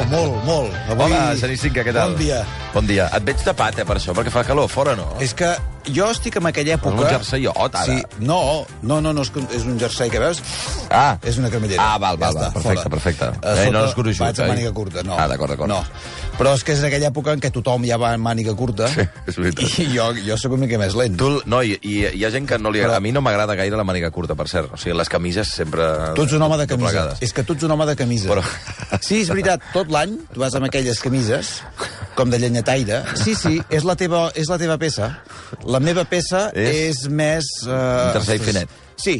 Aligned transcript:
Oh, 0.00 0.06
molt, 0.08 0.39
molt. 0.50 0.74
Avui... 0.90 1.06
Hola, 1.06 1.22
Genís 1.40 1.62
Cinca, 1.64 1.84
què 1.86 1.94
tal? 1.94 2.12
Bon 2.14 2.20
dia. 2.20 2.40
Bon 2.74 2.86
dia. 2.86 3.08
Et 3.16 3.24
veig 3.26 3.42
tapat, 3.46 3.78
eh, 3.82 3.86
per 3.88 3.96
això, 3.98 4.14
perquè 4.16 4.32
fa 4.34 4.44
calor 4.46 4.68
fora, 4.70 4.96
no? 4.98 5.06
És 5.22 5.32
que 5.38 5.48
jo 5.90 6.06
estic 6.12 6.36
en 6.38 6.46
aquella 6.50 6.76
època... 6.76 7.00
un 7.00 7.08
jerseiot, 7.10 7.74
ara. 7.74 7.86
Sí, 7.86 7.98
no, 8.26 8.40
no, 8.86 9.00
no, 9.02 9.14
no 9.16 9.24
és, 9.24 9.30
és 9.56 9.64
un 9.66 9.78
jersei 9.80 10.10
que 10.12 10.20
veus? 10.22 10.42
Ah. 10.92 11.16
És 11.26 11.38
una 11.40 11.50
cremallera. 11.50 11.82
Ah, 11.94 11.98
val, 12.02 12.18
val, 12.20 12.34
Ja 12.36 12.40
val. 12.40 12.50
està, 12.50 12.54
Perfecte, 12.60 12.82
fora. 12.82 12.94
perfecte. 12.96 13.30
A 13.30 13.54
Eh, 13.54 13.64
sota 13.64 13.74
no 13.78 13.84
és 13.88 13.94
gruixut, 13.98 14.24
Vaig 14.26 14.40
a 14.40 14.44
eh? 14.44 14.50
màniga 14.52 14.72
curta, 14.76 15.02
no. 15.06 15.16
Ah, 15.18 15.26
d'acord, 15.30 15.54
d'acord. 15.54 15.70
No. 15.72 15.80
Però 16.40 16.54
és 16.56 16.62
que 16.64 16.72
és 16.72 16.80
en 16.80 16.86
aquella 16.88 17.10
època 17.10 17.34
en 17.36 17.40
què 17.42 17.50
tothom 17.52 17.82
ja 17.84 17.98
va 18.00 18.12
en 18.16 18.22
màniga 18.24 18.54
curta. 18.56 18.86
Sí, 18.88 19.02
és 19.28 19.36
veritat. 19.40 19.74
I 19.82 19.88
jo, 19.92 20.06
jo 20.24 20.36
sóc 20.40 20.54
una 20.56 20.64
mica 20.66 20.78
més 20.80 20.94
lent. 20.96 21.16
Tu, 21.20 21.28
no, 21.52 21.60
i, 21.66 21.74
i 21.84 21.96
hi 22.16 22.24
ha 22.24 22.30
gent 22.32 22.46
que 22.48 22.56
no 22.58 22.70
li 22.72 22.80
agrada... 22.80 22.96
Però- 22.96 23.02
A 23.02 23.04
mi 23.08 23.12
no 23.16 23.20
m'agrada 23.24 23.56
gaire 23.58 23.76
la 23.76 23.84
màniga 23.84 24.08
curta, 24.14 24.36
per 24.38 24.46
cert. 24.48 24.70
O 24.72 24.78
sigui, 24.80 24.94
les 24.96 25.08
camises 25.12 25.48
sempre... 25.52 25.84
Tu 26.16 26.24
ets 26.28 26.36
un 26.38 26.42
home 26.46 26.56
de 26.62 26.66
camisa. 26.70 27.08
És 27.20 27.32
que 27.36 27.44
tu 27.44 27.56
ets 27.58 27.64
un 27.68 27.74
home 27.76 27.86
de 27.90 27.96
camisa. 27.98 28.28
Però- 28.32 28.44
Sí, 29.00 29.20
és 29.24 29.28
veritat, 29.32 29.62
tot 29.74 29.88
l'any 29.92 30.16
tu 30.34 30.39
vas 30.40 30.56
amb 30.58 30.66
aquelles 30.68 31.00
camises, 31.04 31.60
com 32.18 32.30
de 32.32 32.40
llenyataire. 32.42 33.02
Sí, 33.20 33.36
sí, 33.38 33.58
és 33.70 33.84
la 33.86 33.96
teva, 34.00 34.28
és 34.34 34.50
la 34.50 34.58
teva 34.60 34.78
peça. 34.80 35.12
La 35.68 35.80
meva 35.80 36.04
peça 36.08 36.48
És? 36.54 36.76
és, 36.90 37.08
més... 37.10 37.50
Uh, 37.66 38.10
Un 38.10 38.16
jersei 38.20 38.40
finet. 38.42 38.78
Sí, 39.00 39.14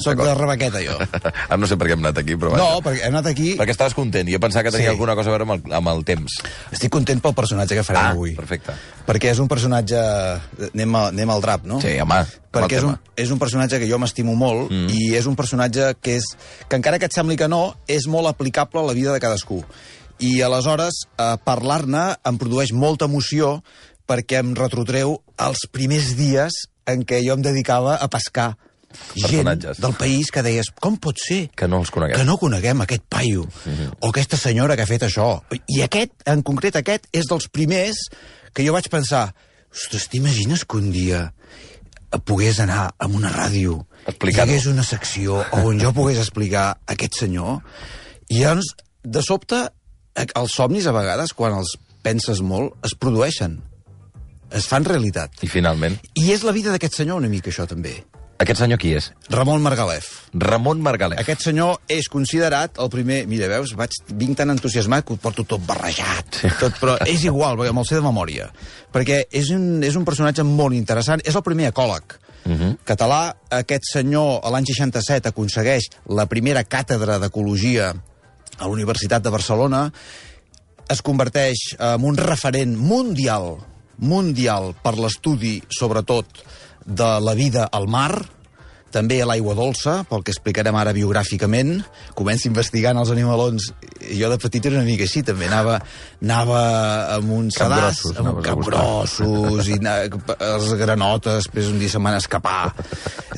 soc 0.00 0.16
de 0.24 0.32
rebaqueta, 0.32 0.80
jo. 0.80 0.94
Ara 1.50 1.58
no 1.60 1.68
sé 1.68 1.76
per 1.76 1.84
què 1.90 1.92
hem 1.98 2.00
anat 2.00 2.22
aquí, 2.22 2.32
però 2.40 2.54
vaja. 2.54 2.62
No, 2.64 2.78
perquè 2.80 3.02
hem 3.04 3.12
anat 3.12 3.26
aquí... 3.28 3.50
Perquè 3.58 3.74
estaves 3.74 3.92
content. 3.92 4.30
Jo 4.32 4.40
pensava 4.40 4.64
que 4.64 4.72
tenia 4.72 4.88
Sí. 4.88 4.92
alguna 4.94 5.12
cosa 5.18 5.28
a 5.28 5.34
veure 5.34 5.44
amb 5.44 5.52
el, 5.58 5.74
amb 5.76 5.90
el 5.92 6.00
temps. 6.08 6.38
Estic 6.72 6.88
content 6.94 7.20
pel 7.20 7.34
personatge 7.36 7.76
que 7.76 7.84
farem 7.84 8.06
Ah, 8.06 8.14
avui. 8.16 8.32
perfecte. 8.38 8.72
Perquè 9.04 9.34
és 9.34 9.42
un 9.44 9.50
personatge... 9.52 10.00
Anem, 10.72 10.96
a, 10.96 11.04
anem 11.12 11.34
al 11.34 11.44
drap, 11.44 11.68
no? 11.68 11.82
Sí, 11.84 11.92
home, 12.00 12.22
Perquè 12.56 12.80
és 12.80 12.84
un, 12.88 12.96
és 13.20 13.30
un 13.32 13.38
personatge 13.40 13.78
que 13.80 13.88
jo 13.88 14.00
m'estimo 14.00 14.32
molt 14.36 14.72
mm. 14.72 14.88
i 14.96 15.12
és 15.20 15.28
un 15.28 15.36
personatge 15.36 15.92
que 16.04 16.16
és 16.22 16.32
que 16.68 16.76
encara 16.80 16.98
que 17.00 17.08
et 17.08 17.14
sembli 17.16 17.36
que 17.40 17.48
no, 17.52 17.66
és 17.88 18.08
molt 18.08 18.28
aplicable 18.32 18.80
a 18.80 18.88
la 18.88 18.96
vida 18.96 19.12
de 19.12 19.20
cadascú. 19.20 19.60
I 20.20 20.42
aleshores 20.42 21.04
eh, 21.16 21.36
parlar-ne 21.44 22.12
em 22.28 22.38
produeix 22.38 22.72
molta 22.72 23.08
emoció 23.10 23.62
perquè 24.08 24.42
em 24.42 24.52
retrotreu 24.58 25.16
als 25.40 25.64
primers 25.72 26.12
dies 26.18 26.66
en 26.86 27.06
què 27.06 27.22
jo 27.24 27.36
em 27.36 27.42
dedicava 27.42 27.96
a 27.96 28.08
pescar 28.10 28.52
gent 29.16 29.48
del 29.78 29.94
país 29.96 30.30
que 30.30 30.42
deies, 30.44 30.68
com 30.80 30.98
pot 31.00 31.16
ser 31.16 31.46
Que 31.56 31.68
no 31.68 31.80
els 31.80 31.90
coneguem. 31.90 32.18
que 32.18 32.26
no 32.28 32.36
coneguem 32.36 32.82
aquest 32.82 33.02
paio, 33.08 33.44
mm 33.44 33.72
-hmm. 33.72 33.96
o 34.00 34.08
aquesta 34.08 34.36
senyora 34.36 34.76
que 34.76 34.82
ha 34.82 34.86
fet 34.86 35.02
això. 35.02 35.42
I 35.68 35.82
aquest, 35.82 36.12
en 36.26 36.42
concret 36.42 36.76
aquest, 36.76 37.06
és 37.12 37.24
dels 37.26 37.48
primers 37.48 37.96
que 38.52 38.66
jo 38.66 38.72
vaig 38.72 38.88
pensar, 38.88 39.34
ostres, 39.72 40.08
t'imagines 40.08 40.64
que 40.64 40.76
un 40.76 40.92
dia 40.92 41.32
pogués 42.24 42.60
anar 42.60 42.94
a 42.98 43.06
una 43.06 43.30
ràdio 43.32 43.86
hi 44.06 44.40
hagués 44.40 44.66
una 44.66 44.82
secció 44.82 45.44
on 45.52 45.80
jo 45.80 45.92
pogués 45.92 46.18
explicar 46.18 46.78
aquest 46.86 47.14
senyor? 47.14 47.62
I 48.28 48.42
llavors, 48.42 48.74
de 49.02 49.22
sobte, 49.22 49.70
els 50.14 50.54
somnis, 50.54 50.86
a 50.86 50.92
vegades, 50.92 51.32
quan 51.32 51.56
els 51.56 51.76
penses 52.02 52.40
molt, 52.44 52.74
es 52.84 52.94
produeixen. 52.98 53.60
Es 54.52 54.66
fan 54.68 54.84
realitat. 54.84 55.38
I 55.40 55.48
finalment, 55.48 55.96
I 56.18 56.32
és 56.34 56.42
la 56.44 56.52
vida 56.52 56.72
d'aquest 56.74 56.98
senyor 57.00 57.22
una 57.22 57.30
mica, 57.32 57.50
això, 57.50 57.66
també. 57.66 58.02
aquest 58.42 58.58
senyor 58.58 58.78
qui 58.82 58.90
és? 58.98 59.12
Ramon 59.30 59.62
Margalef. 59.62 60.08
Ramon 60.34 60.80
Margalef. 60.82 61.20
Aquest 61.22 61.44
senyor 61.46 61.76
és 61.88 62.08
considerat 62.10 62.80
el 62.82 62.90
primer... 62.90 63.20
Mira, 63.30 63.46
veus, 63.46 63.72
vaig, 63.78 63.94
vinc 64.18 64.36
tan 64.40 64.50
entusiasmat 64.50 65.06
que 65.06 65.14
ho 65.14 65.20
porto 65.22 65.44
tot 65.46 65.62
barrejat. 65.64 66.40
Sí. 66.42 66.50
Tot, 66.58 66.74
però 66.80 66.96
és 67.06 67.22
igual, 67.24 67.56
perquè 67.56 67.72
me'l 67.72 67.86
sé 67.86 68.00
de 68.00 68.02
memòria. 68.02 68.50
Perquè 68.92 69.22
és 69.30 69.52
un, 69.54 69.84
és 69.86 69.94
un 69.94 70.04
personatge 70.04 70.42
molt 70.42 70.74
interessant. 70.74 71.22
És 71.24 71.38
el 71.38 71.46
primer 71.46 71.70
ecòleg. 71.70 72.18
Uh 72.42 72.52
-huh. 72.52 72.76
Català, 72.84 73.36
aquest 73.62 73.86
senyor, 73.92 74.42
l'any 74.50 74.66
67, 74.66 75.28
aconsegueix 75.28 75.88
la 76.08 76.26
primera 76.26 76.64
càtedra 76.64 77.20
d'ecologia 77.22 77.94
a 78.58 78.66
la 78.66 78.72
Universitat 78.72 79.22
de 79.24 79.32
Barcelona, 79.32 79.86
es 80.92 81.02
converteix 81.02 81.72
en 81.78 82.04
un 82.04 82.18
referent 82.18 82.74
mundial, 82.76 83.56
mundial 83.98 84.72
per 84.82 84.96
l'estudi, 84.98 85.60
sobretot, 85.70 86.42
de 86.84 87.08
la 87.22 87.34
vida 87.38 87.68
al 87.70 87.86
mar, 87.88 88.12
també 88.92 89.20
a 89.22 89.26
l'aigua 89.28 89.54
dolça, 89.58 90.02
pel 90.08 90.22
que 90.22 90.32
explicarem 90.34 90.76
ara 90.78 90.92
biogràficament. 90.94 91.80
Comença 92.18 92.48
investigant 92.50 92.98
els 93.00 93.10
animalons. 93.14 93.70
Jo 94.12 94.28
de 94.32 94.38
petit 94.42 94.66
era 94.68 94.76
una 94.78 94.84
mica 94.86 95.06
així, 95.08 95.22
també. 95.26 95.48
Anava, 95.48 95.78
anava 96.22 96.60
amb 97.16 97.32
un 97.38 97.48
sedàs, 97.54 98.02
amb 98.12 98.28
un 98.28 98.34
buscar. 98.36 98.52
capgrossos, 98.52 99.68
i 99.72 99.78
els 99.82 100.72
granotes, 100.80 101.40
després 101.42 101.70
un 101.72 101.78
dia 101.80 101.90
se'n 101.92 102.04
van 102.04 102.18
escapar. 102.20 102.72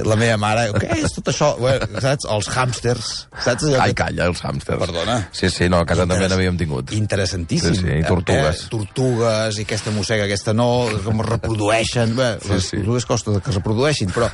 La 0.04 0.16
meva 0.18 0.36
mare, 0.42 0.66
què 0.74 0.98
és 1.04 1.14
tot 1.14 1.30
això? 1.30 1.52
Bueno, 1.60 1.86
saps? 2.02 2.26
Els 2.34 2.48
hàmsters, 2.50 3.10
saps 3.44 3.68
allò 3.68 3.80
Ai, 3.84 3.92
que 3.94 4.00
calla, 4.02 4.26
els 4.32 4.42
hàmsters. 4.44 4.80
Perdona. 4.82 5.18
Sí, 5.32 5.48
sí, 5.54 5.68
no, 5.70 5.78
a 5.84 5.86
casa 5.88 6.06
també 6.10 6.26
n'havíem 6.28 6.58
tingut. 6.58 6.90
Interessantíssim. 6.96 7.76
Sí, 7.78 7.84
sí, 7.86 7.98
i 8.00 8.04
tortugues. 8.08 8.64
Eh, 8.66 8.70
tortugues, 8.72 9.58
i 9.60 9.66
aquesta 9.68 9.92
mossega, 9.94 10.26
aquesta 10.26 10.52
no, 10.56 10.68
com 11.04 11.22
es 11.22 11.28
reprodueixen. 11.30 12.16
Bé, 12.18 12.30
Sí, 12.42 12.50
les 12.52 12.66
sí. 12.72 12.76
tortugues 12.80 13.06
costa 13.06 13.38
que 13.38 13.50
es 13.54 13.58
reprodueixin, 13.60 14.10
però 14.14 14.28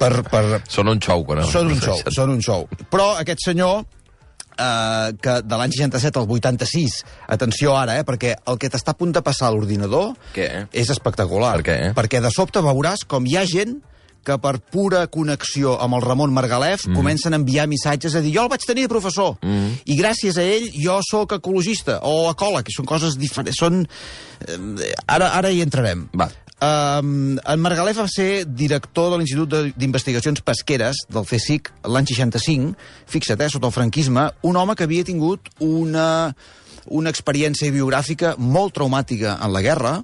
per, 0.00 0.10
per, 0.26 0.39
Són 0.70 0.90
un 0.92 1.00
xou, 1.02 1.24
quan 1.24 1.42
són 1.44 1.70
un 1.70 1.78
show, 1.78 1.96
reprodueixen. 1.96 2.16
són 2.16 2.34
un 2.34 2.44
show. 2.44 2.68
Però 2.92 3.10
aquest 3.20 3.44
senyor, 3.44 3.84
eh, 4.56 5.12
que 5.20 5.36
de 5.42 5.60
l'any 5.60 5.76
67 5.76 6.20
al 6.20 6.26
86, 6.28 7.04
atenció 7.28 7.76
ara, 7.76 7.98
eh, 7.98 8.04
perquè 8.04 8.34
el 8.46 8.58
que 8.58 8.70
t'està 8.72 8.94
a 8.94 8.98
punt 8.98 9.12
de 9.12 9.22
passar 9.22 9.48
a 9.48 9.54
l'ordinador 9.54 10.14
és 10.72 10.90
espectacular. 10.90 11.56
Per 11.60 11.66
què? 11.68 11.78
Perquè 11.94 12.20
de 12.20 12.32
sobte 12.34 12.62
veuràs 12.64 13.06
com 13.06 13.26
hi 13.26 13.36
ha 13.36 13.46
gent 13.46 13.80
que 14.24 14.36
per 14.40 14.58
pura 14.72 15.06
connexió 15.12 15.76
amb 15.80 15.96
el 15.96 16.04
Ramon 16.04 16.32
Margalef 16.36 16.86
mm. 16.86 16.96
comencen 16.96 17.32
a 17.34 17.40
enviar 17.40 17.66
missatges 17.70 18.14
a 18.14 18.20
dir 18.20 18.34
jo 18.34 18.44
el 18.44 18.50
vaig 18.52 18.64
tenir 18.68 18.84
de 18.86 18.92
professor 18.92 19.38
mm. 19.40 19.80
i 19.88 19.96
gràcies 19.98 20.36
a 20.36 20.44
ell 20.44 20.68
jo 20.76 20.98
sóc 21.06 21.36
ecologista 21.38 22.00
o 22.08 22.28
ecòleg, 22.32 22.68
i 22.68 22.76
són 22.76 22.88
coses 22.88 23.16
diferents 23.20 23.56
són... 23.60 23.80
eh, 24.44 24.92
ara, 25.06 25.32
ara 25.38 25.52
hi 25.52 25.62
entrarem 25.64 26.06
Va. 26.12 26.28
Um, 26.60 27.38
en 27.40 27.60
Margalef 27.64 27.96
va 28.02 28.08
ser 28.12 28.44
director 28.44 29.10
de 29.10 29.18
l'Institut 29.18 29.48
de- 29.48 29.72
d'Investigacions 29.80 30.42
Pesqueres 30.44 31.06
del 31.08 31.24
CSIC 31.24 31.70
l'any 31.88 32.04
65, 32.06 32.74
fixa't, 33.08 33.40
eh, 33.40 33.48
sota 33.48 33.66
el 33.66 33.72
franquisme, 33.72 34.26
un 34.42 34.56
home 34.60 34.74
que 34.76 34.84
havia 34.84 35.04
tingut 35.04 35.48
una, 35.58 36.34
una 36.86 37.08
experiència 37.10 37.72
biogràfica 37.72 38.34
molt 38.36 38.74
traumàtica 38.76 39.38
en 39.40 39.52
la 39.54 39.62
guerra 39.64 39.94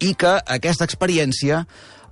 i 0.00 0.14
que 0.18 0.40
aquesta 0.46 0.84
experiència 0.84 1.64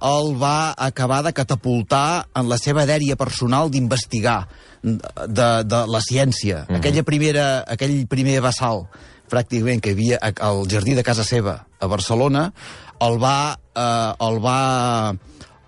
el 0.06 0.36
va 0.38 0.72
acabar 0.78 1.24
de 1.26 1.32
catapultar 1.34 2.28
en 2.38 2.48
la 2.48 2.58
seva 2.62 2.86
dèria 2.86 3.16
personal 3.18 3.70
d'investigar 3.74 4.46
de, 4.84 5.48
de 5.66 5.80
la 5.90 6.00
ciència. 6.00 6.62
Mm 6.62 6.70
-hmm. 6.70 6.76
Aquella 6.76 7.02
primera, 7.02 7.64
aquell 7.66 8.06
primer 8.06 8.40
vessal, 8.40 8.86
pràcticament, 9.30 9.82
que 9.84 9.92
hi 9.92 9.96
havia 9.96 10.18
al 10.22 10.64
jardí 10.70 10.96
de 10.98 11.04
casa 11.06 11.24
seva, 11.26 11.60
a 11.80 11.86
Barcelona, 11.90 12.48
el 13.04 13.18
va, 13.22 13.58
eh, 13.74 14.26
el 14.26 14.40
va, 14.44 14.60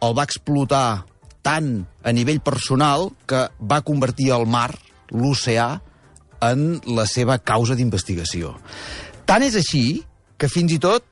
el 0.02 0.16
va 0.16 0.26
explotar 0.26 1.04
tant 1.46 1.70
a 2.04 2.12
nivell 2.12 2.40
personal 2.44 3.10
que 3.26 3.46
va 3.60 3.82
convertir 3.86 4.30
el 4.36 4.46
mar, 4.50 4.70
l'oceà, 5.10 5.70
en 6.40 6.80
la 6.88 7.04
seva 7.04 7.38
causa 7.38 7.76
d'investigació. 7.76 8.54
Tant 9.28 9.44
és 9.44 9.56
així 9.60 10.02
que 10.40 10.48
fins 10.48 10.72
i 10.72 10.80
tot 10.80 11.04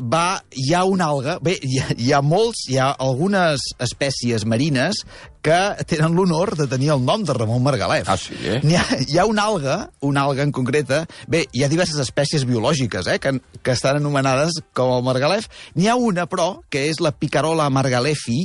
va, 0.00 0.42
hi 0.50 0.72
ha 0.74 0.84
una 0.84 1.06
alga, 1.12 1.36
bé, 1.42 1.54
hi 1.62 1.78
ha, 1.78 1.86
hi 1.96 2.10
ha 2.12 2.20
molts, 2.24 2.64
hi 2.70 2.78
ha 2.82 2.90
algunes 2.98 3.62
espècies 3.82 4.44
marines 4.48 5.04
que 5.44 5.58
tenen 5.86 6.16
l'honor 6.16 6.54
de 6.58 6.66
tenir 6.70 6.90
el 6.94 7.04
nom 7.04 7.22
de 7.24 7.36
Ramon 7.36 7.62
Margalef. 7.62 8.08
Ah, 8.08 8.16
sí, 8.18 8.34
eh? 8.42 8.58
N'hi 8.64 8.78
ha, 8.80 8.84
hi 9.04 9.20
ha 9.20 9.26
una 9.30 9.44
alga, 9.52 9.76
una 10.02 10.24
alga 10.24 10.42
en 10.42 10.54
concreta, 10.56 11.04
bé, 11.28 11.44
hi 11.52 11.64
ha 11.64 11.70
diverses 11.70 12.00
espècies 12.02 12.46
biològiques, 12.48 13.12
eh, 13.12 13.20
que, 13.22 13.36
que 13.62 13.76
estan 13.76 14.00
anomenades 14.00 14.58
com 14.74 14.96
el 14.96 15.06
margalef. 15.06 15.48
N'hi 15.78 15.88
ha 15.88 15.96
una, 16.00 16.26
però, 16.26 16.50
que 16.70 16.88
és 16.90 17.00
la 17.04 17.14
picarola 17.14 17.70
margalefi, 17.70 18.42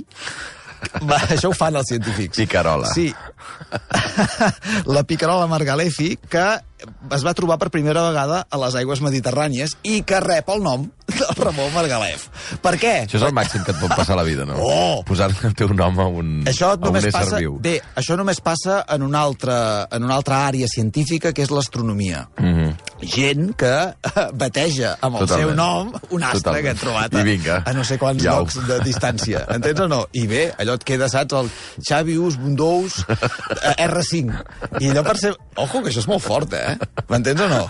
va, 1.04 1.20
això 1.34 1.52
ho 1.52 1.56
fan 1.56 1.80
els 1.80 1.90
científics. 1.92 2.38
Picarola. 2.40 2.92
Sí. 2.94 3.10
la 4.96 5.04
picarola 5.08 5.48
margalefi, 5.50 6.16
que 6.30 6.46
es 7.16 7.26
va 7.26 7.36
trobar 7.36 7.60
per 7.60 7.72
primera 7.74 8.06
vegada 8.08 8.44
a 8.50 8.62
les 8.62 8.78
aigües 8.80 9.02
mediterrànies 9.04 9.76
i 9.84 10.02
que 10.08 10.22
rep 10.24 10.52
el 10.54 10.64
nom 10.64 10.88
del 11.20 11.40
Ramon 11.44 11.72
Margalef. 11.76 12.28
Per 12.64 12.76
què? 12.82 12.94
Això 13.06 13.20
és 13.20 13.26
el 13.28 13.36
màxim 13.36 13.64
que 13.66 13.74
et 13.76 13.82
pot 13.82 13.94
passar 13.96 14.16
a 14.16 14.20
la 14.22 14.26
vida, 14.28 14.46
no? 14.48 14.58
Oh! 14.60 15.02
Posar 15.08 15.30
el 15.32 15.56
teu 15.58 15.74
nom 15.76 16.00
a 16.00 16.08
un, 16.08 16.36
Això 16.50 16.74
a 16.74 16.80
un 16.90 17.00
ésser 17.00 17.14
passa... 17.16 17.40
viu. 17.42 17.58
Bé, 17.64 17.78
això 18.00 18.18
només 18.20 18.42
passa 18.44 18.84
en 18.96 19.06
una 19.06 19.24
altra, 19.26 19.60
en 19.92 20.08
una 20.08 20.18
altra 20.20 20.46
àrea 20.48 20.70
científica, 20.72 21.34
que 21.34 21.46
és 21.46 21.52
l'astronomia. 21.54 22.28
Mm 22.40 22.54
-hmm. 22.56 22.89
Gent 23.00 23.54
que 23.60 23.70
eh, 23.94 24.24
bateja 24.36 24.96
amb 25.00 25.16
el 25.22 25.24
Totalment. 25.24 25.48
seu 25.48 25.56
nom 25.56 25.92
un 26.12 26.24
astre 26.24 26.42
Totalment. 26.42 26.64
que 26.66 26.70
han 26.74 26.80
trobat 26.82 27.16
a, 27.16 27.24
vinga. 27.24 27.58
a 27.66 27.74
no 27.78 27.84
sé 27.88 27.98
quants 28.02 28.24
Iau. 28.26 28.42
llocs 28.44 28.58
de 28.68 28.80
distància. 28.84 29.46
Entens 29.56 29.80
o 29.86 29.88
no? 29.92 30.02
I 30.20 30.26
bé, 30.28 30.42
allò 30.60 30.76
et 30.76 30.84
queda, 30.88 31.08
saps, 31.12 31.34
el 31.40 31.50
Xavius 31.88 32.36
Bundous 32.42 33.00
eh, 33.08 33.76
R5. 33.88 34.36
I 34.82 34.92
allò 34.92 35.06
per 35.08 35.16
ser... 35.22 35.34
Ojo, 35.60 35.82
que 35.84 35.90
això 35.94 36.04
és 36.04 36.10
molt 36.12 36.24
fort, 36.24 36.54
eh? 36.56 36.76
M'entens 37.10 37.42
o 37.44 37.48
no? 37.52 37.64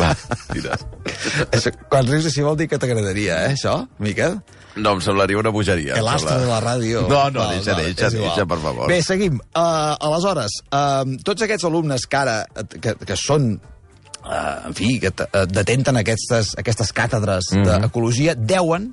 Va, 0.00 0.10
tira. 0.52 0.76
Això, 1.50 1.72
quan 1.90 2.06
rius 2.10 2.26
així 2.30 2.42
vol 2.46 2.58
dir 2.58 2.68
que 2.70 2.78
t'agradaria, 2.82 3.44
eh, 3.46 3.54
això, 3.56 3.76
Miquel? 4.02 4.40
No, 4.76 4.92
em 4.94 5.00
semblaria 5.02 5.38
una 5.38 5.50
bogeria. 5.50 5.94
El 5.98 6.06
em 6.06 6.12
astre 6.14 6.30
sembla. 6.36 6.44
de 6.44 6.50
la 6.52 6.60
ràdio. 6.62 7.02
No, 7.08 7.24
no, 7.30 7.40
Val, 7.40 7.56
deixa, 7.56 7.72
val, 7.74 7.84
deixa, 7.84 8.08
igual. 8.14 8.28
deixa, 8.28 8.46
per 8.46 8.58
favor. 8.62 8.88
Bé, 8.88 9.02
seguim. 9.02 9.40
Uh, 9.54 9.96
aleshores, 10.06 10.60
uh, 10.70 11.16
tots 11.26 11.42
aquests 11.42 11.64
alumnes 11.66 12.06
que 12.06 12.16
ara, 12.20 12.36
que, 12.80 12.94
que 12.94 13.16
són 13.18 13.52
uh, 13.58 14.68
en 14.68 14.74
fi, 14.78 14.98
que 15.02 15.10
eh, 15.10 15.46
detenten 15.50 15.96
aquestes, 15.96 16.54
aquestes 16.60 16.92
càtedres 16.94 17.50
Mhm. 17.56 17.64
d'ecologia, 17.86 18.34
deuen 18.38 18.92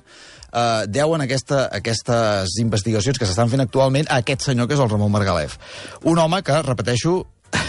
uh, 0.53 0.85
deuen 0.87 1.21
aquesta, 1.21 1.67
aquestes 1.71 2.57
investigacions 2.63 3.19
que 3.19 3.25
s'estan 3.29 3.49
fent 3.51 3.61
actualment 3.61 4.07
a 4.09 4.21
aquest 4.23 4.41
senyor 4.49 4.67
que 4.67 4.73
és 4.73 4.79
el 4.79 4.89
Ramon 4.89 5.11
Margalef. 5.11 5.57
Un 6.03 6.17
home 6.17 6.41
que, 6.41 6.61
repeteixo, 6.63 7.19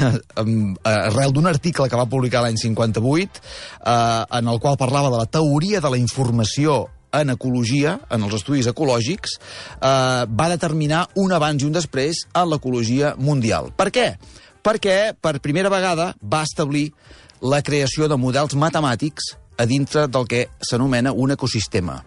arrel 0.84 1.32
d'un 1.32 1.46
article 1.46 1.88
que 1.88 1.96
va 1.98 2.06
publicar 2.10 2.42
l'any 2.42 2.56
58, 2.58 3.42
eh, 3.84 4.24
en 4.38 4.48
el 4.48 4.58
qual 4.60 4.76
parlava 4.80 5.10
de 5.10 5.18
la 5.18 5.26
teoria 5.26 5.80
de 5.80 5.90
la 5.90 5.98
informació 5.98 6.86
en 7.12 7.30
ecologia, 7.30 7.98
en 8.10 8.22
els 8.26 8.34
estudis 8.34 8.68
ecològics, 8.70 9.38
eh, 9.38 10.26
va 10.28 10.48
determinar 10.48 11.06
un 11.16 11.32
abans 11.32 11.62
i 11.62 11.66
un 11.66 11.72
després 11.72 12.26
en 12.34 12.50
l'ecologia 12.50 13.14
mundial. 13.18 13.72
Per 13.76 13.90
què? 13.90 14.08
Perquè 14.62 15.14
per 15.20 15.40
primera 15.40 15.70
vegada 15.70 16.14
va 16.20 16.42
establir 16.42 16.92
la 17.40 17.62
creació 17.62 18.08
de 18.08 18.16
models 18.16 18.54
matemàtics 18.54 19.36
a 19.58 19.66
dintre 19.66 20.06
del 20.08 20.26
que 20.26 20.48
s'anomena 20.60 21.12
un 21.12 21.32
ecosistema. 21.34 22.02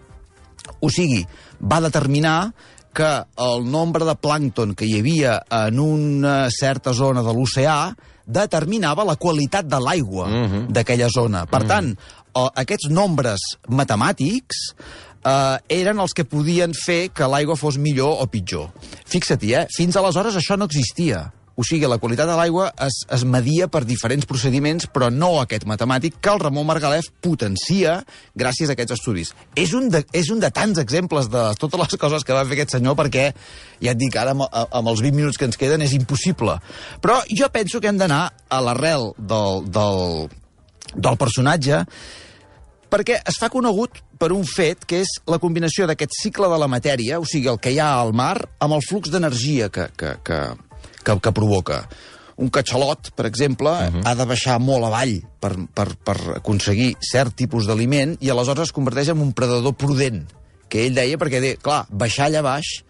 O 0.80 0.90
sigui, 0.90 1.24
va 1.60 1.80
determinar 1.80 2.52
que 2.92 3.10
el 3.40 3.64
nombre 3.70 4.04
de 4.04 4.14
plàncton 4.20 4.74
que 4.76 4.86
hi 4.86 4.98
havia 5.00 5.38
en 5.50 5.80
una 5.80 6.48
certa 6.52 6.92
zona 6.92 7.22
de 7.24 7.32
l'oceà 7.32 7.94
determinava 8.26 9.04
la 9.04 9.16
qualitat 9.16 9.66
de 9.66 9.80
l'aigua 9.80 10.26
uh 10.28 10.46
-huh. 10.46 10.66
d'aquella 10.68 11.08
zona. 11.08 11.46
Per 11.46 11.64
tant, 11.66 11.96
eh, 12.34 12.48
aquests 12.64 12.90
nombres 12.92 13.44
matemàtics 13.68 14.64
eh, 15.24 15.58
eren 15.80 16.02
els 16.02 16.16
que 16.16 16.28
podien 16.28 16.74
fer 16.76 17.06
que 17.14 17.28
l'aigua 17.28 17.58
fos 17.58 17.78
millor 17.78 18.22
o 18.22 18.26
pitjor. 18.30 18.72
Fixa-t'hi, 19.06 19.54
eh? 19.60 19.68
Fins 19.76 19.98
aleshores 19.98 20.38
això 20.38 20.58
no 20.58 20.68
existia. 20.70 21.28
O 21.52 21.64
sigui, 21.68 21.84
la 21.84 21.98
qualitat 22.00 22.30
de 22.30 22.36
l'aigua 22.36 22.70
es, 22.80 23.02
es 23.12 23.24
media 23.28 23.66
per 23.68 23.82
diferents 23.84 24.24
procediments, 24.28 24.86
però 24.88 25.10
no 25.12 25.34
aquest 25.42 25.66
matemàtic 25.68 26.16
que 26.24 26.32
el 26.32 26.40
Ramon 26.40 26.64
Margalef 26.68 27.10
potencia 27.24 27.98
gràcies 28.38 28.72
a 28.72 28.76
aquests 28.76 28.96
estudis. 28.96 29.34
És 29.54 29.74
un 29.76 29.90
de, 29.92 30.00
és 30.16 30.32
un 30.32 30.40
de 30.40 30.48
tants 30.54 30.80
exemples 30.80 31.28
de 31.32 31.44
totes 31.60 31.82
les 31.82 32.00
coses 32.00 32.24
que 32.24 32.36
va 32.36 32.46
fer 32.48 32.56
aquest 32.56 32.78
senyor, 32.78 32.96
perquè, 32.96 33.28
ja 33.84 33.92
et 33.92 34.00
dic, 34.00 34.16
ara 34.16 34.32
amb, 34.32 34.46
amb 34.48 34.92
els 34.94 35.04
20 35.04 35.18
minuts 35.20 35.40
que 35.40 35.50
ens 35.50 35.60
queden 35.60 35.84
és 35.84 35.92
impossible. 35.98 36.56
Però 37.04 37.20
jo 37.28 37.52
penso 37.52 37.84
que 37.84 37.92
hem 37.92 38.00
d'anar 38.00 38.24
a 38.48 38.62
l'arrel 38.64 39.10
del, 39.20 39.68
del, 39.68 40.32
del 40.94 41.16
personatge 41.20 41.84
perquè 42.92 43.22
es 43.28 43.38
fa 43.40 43.48
conegut 43.52 44.02
per 44.20 44.30
un 44.36 44.44
fet 44.44 44.84
que 44.88 45.00
és 45.02 45.14
la 45.30 45.40
combinació 45.42 45.86
d'aquest 45.88 46.12
cicle 46.18 46.50
de 46.52 46.58
la 46.60 46.68
matèria, 46.68 47.20
o 47.20 47.26
sigui, 47.28 47.48
el 47.48 47.60
que 47.62 47.72
hi 47.72 47.80
ha 47.80 47.94
al 48.00 48.12
mar, 48.12 48.36
amb 48.60 48.76
el 48.76 48.84
flux 48.84 49.10
d'energia 49.12 49.70
que, 49.72 49.88
que, 49.96 50.16
que, 50.26 50.40
que, 51.00 51.16
que 51.16 51.32
provoca. 51.32 51.82
Un 52.42 52.50
catxalot, 52.52 53.12
per 53.16 53.26
exemple, 53.28 53.70
uh 53.70 53.88
-huh. 53.88 54.04
ha 54.04 54.14
de 54.14 54.26
baixar 54.26 54.58
molt 54.60 54.84
avall 54.84 55.22
per, 55.40 55.56
per, 55.74 55.88
per 56.04 56.16
aconseguir 56.36 56.96
cert 57.00 57.34
tipus 57.34 57.66
d'aliment 57.66 58.16
i 58.20 58.30
aleshores 58.30 58.68
es 58.68 58.72
converteix 58.72 59.08
en 59.08 59.20
un 59.20 59.32
predador 59.32 59.74
prudent, 59.74 60.26
que 60.68 60.86
ell 60.86 60.94
deia 60.94 61.16
perquè, 61.16 61.40
de, 61.40 61.56
clar, 61.56 61.86
baixar 61.90 62.26
allà 62.26 62.42
baix 62.42 62.84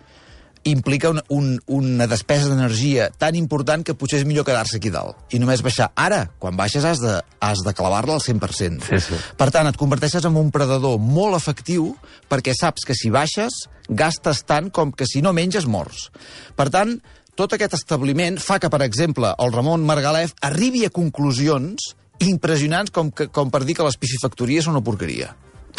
implica 0.64 1.10
un, 1.10 1.20
un, 1.28 1.46
una 1.66 2.06
despesa 2.06 2.48
d'energia 2.50 3.08
tan 3.18 3.34
important 3.38 3.82
que 3.86 3.96
potser 3.98 4.20
és 4.20 4.26
millor 4.28 4.46
quedar-se 4.46 4.78
aquí 4.78 4.92
dalt 4.94 5.34
i 5.34 5.40
només 5.42 5.62
baixar. 5.64 5.90
Ara, 5.98 6.24
quan 6.42 6.56
baixes, 6.58 6.86
has 6.86 7.02
de, 7.02 7.16
has 7.42 7.64
de 7.66 7.74
clavar-la 7.74 8.18
al 8.18 8.22
100%. 8.22 8.86
Sí, 8.86 9.00
sí. 9.02 9.18
Per 9.38 9.48
tant, 9.54 9.66
et 9.68 9.78
converteixes 9.80 10.26
en 10.28 10.38
un 10.38 10.52
predador 10.54 11.00
molt 11.02 11.38
efectiu 11.38 11.92
perquè 12.30 12.54
saps 12.58 12.86
que 12.86 12.96
si 12.98 13.10
baixes, 13.10 13.64
gastes 13.88 14.44
tant 14.46 14.70
com 14.70 14.92
que 14.94 15.08
si 15.08 15.22
no 15.24 15.34
menges, 15.34 15.66
morts. 15.66 16.10
Per 16.56 16.68
tant, 16.70 16.96
tot 17.38 17.54
aquest 17.56 17.74
establiment 17.80 18.38
fa 18.38 18.60
que, 18.62 18.70
per 18.70 18.82
exemple, 18.84 19.34
el 19.40 19.54
Ramon 19.54 19.86
Margalef 19.88 20.36
arribi 20.46 20.84
a 20.86 20.94
conclusions 20.94 21.92
impressionants 22.22 22.92
com, 22.94 23.10
que, 23.10 23.28
com 23.32 23.50
per 23.50 23.64
dir 23.66 23.74
que 23.78 23.86
les 23.86 23.98
piscifactories 23.98 24.68
són 24.68 24.76
una 24.76 24.84
porqueria. 24.86 25.32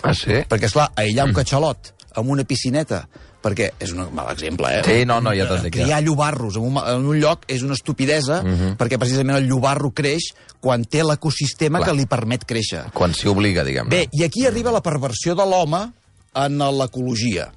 Ah, 0.04 0.16
sí? 0.18 0.42
Perquè, 0.50 0.68
esclar, 0.68 0.90
aïllar 1.00 1.30
un 1.30 1.38
catxalot 1.38 1.94
amb 2.20 2.34
una 2.34 2.44
piscineta, 2.46 3.06
perquè 3.44 3.70
és 3.84 3.92
un 3.92 4.06
mal 4.16 4.32
exemple, 4.32 4.70
eh? 4.72 4.82
Sí, 4.88 5.04
no, 5.10 5.20
no, 5.24 5.34
ja 5.36 5.48
t'entenc, 5.50 5.76
ja. 5.76 5.84
Criar 5.84 6.02
llobarros 6.06 6.58
en 6.60 6.68
un, 6.70 6.80
en 6.80 7.08
un 7.12 7.20
lloc 7.20 7.44
és 7.52 7.64
una 7.66 7.76
estupidesa, 7.76 8.42
uh 8.42 8.48
-huh. 8.48 8.76
perquè 8.80 8.98
precisament 8.98 9.38
el 9.38 9.48
llobarro 9.50 9.92
creix 9.92 10.32
quan 10.60 10.86
té 10.86 11.04
l'ecosistema 11.04 11.84
que 11.84 11.94
li 11.94 12.06
permet 12.06 12.46
créixer. 12.46 12.86
Quan 12.94 13.14
s'hi 13.14 13.28
obliga, 13.28 13.64
diguem-ne. 13.64 13.90
Bé, 13.90 14.08
i 14.12 14.24
aquí 14.24 14.46
arriba 14.46 14.72
la 14.72 14.82
perversió 14.82 15.36
de 15.36 15.46
l'home 15.46 15.92
en 16.34 16.58
l'ecologia. 16.58 17.52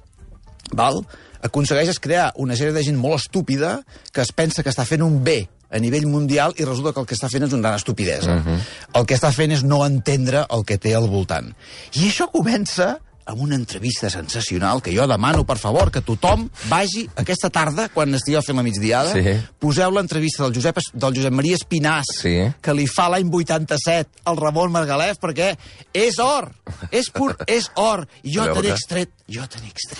Val? 0.73 1.05
Aconsegueixes 1.41 1.99
crear 1.99 2.31
una 2.35 2.55
sèrie 2.55 2.73
de 2.73 2.83
gent 2.83 2.97
molt 2.97 3.21
estúpida 3.21 3.83
que 4.11 4.21
es 4.21 4.31
pensa 4.31 4.63
que 4.63 4.69
està 4.69 4.85
fent 4.85 5.01
un 5.01 5.23
bé 5.23 5.47
a 5.69 5.79
nivell 5.79 6.07
mundial 6.07 6.53
i 6.57 6.65
resulta 6.65 6.93
que 6.93 7.03
el 7.03 7.07
que 7.07 7.15
està 7.15 7.29
fent 7.31 7.43
és 7.43 7.53
una 7.53 7.69
gran 7.69 7.75
estupidesa. 7.75 8.35
Uh 8.35 8.45
-huh. 8.45 8.59
El 8.93 9.05
que 9.05 9.15
està 9.15 9.31
fent 9.31 9.51
és 9.51 9.63
no 9.63 9.85
entendre 9.85 10.45
el 10.49 10.65
que 10.65 10.77
té 10.77 10.95
al 10.95 11.07
voltant. 11.07 11.53
I 11.93 12.09
això 12.09 12.29
comença 12.31 12.99
amb 13.27 13.41
una 13.43 13.55
entrevista 13.55 14.09
sensacional 14.09 14.81
que 14.81 14.93
jo 14.95 15.05
demano, 15.07 15.43
per 15.45 15.57
favor, 15.59 15.91
que 15.91 15.99
tothom 16.01 16.45
vagi 16.71 17.03
aquesta 17.19 17.49
tarda, 17.51 17.89
quan 17.93 18.15
estigueu 18.15 18.41
fent 18.41 18.55
la 18.55 18.63
migdiada, 18.63 19.11
Sí. 19.13 19.35
poseu 19.59 19.91
l'entrevista 19.91 20.43
del 20.45 20.55
Josep, 20.55 20.77
Es- 20.77 20.91
del 20.93 21.13
Josep 21.17 21.33
Maria 21.33 21.57
Espinàs, 21.57 22.05
Sí. 22.21 22.37
que 22.61 22.73
li 22.73 22.87
fa 22.87 23.09
l'any 23.09 23.27
87 23.29 24.21
al 24.23 24.37
Ramon 24.37 24.71
Margalef, 24.71 25.17
perquè 25.19 25.57
és 25.93 26.19
or, 26.19 26.51
és 26.91 27.09
pur, 27.09 27.35
és 27.47 27.69
or. 27.75 28.07
I 28.23 28.31
jo 28.31 28.45
te 28.53 28.61
n'he 28.61 28.71
extret, 28.71 29.09
jo 29.27 29.45
te 29.47 29.59
n'he 29.59 29.67
extret 29.67 29.99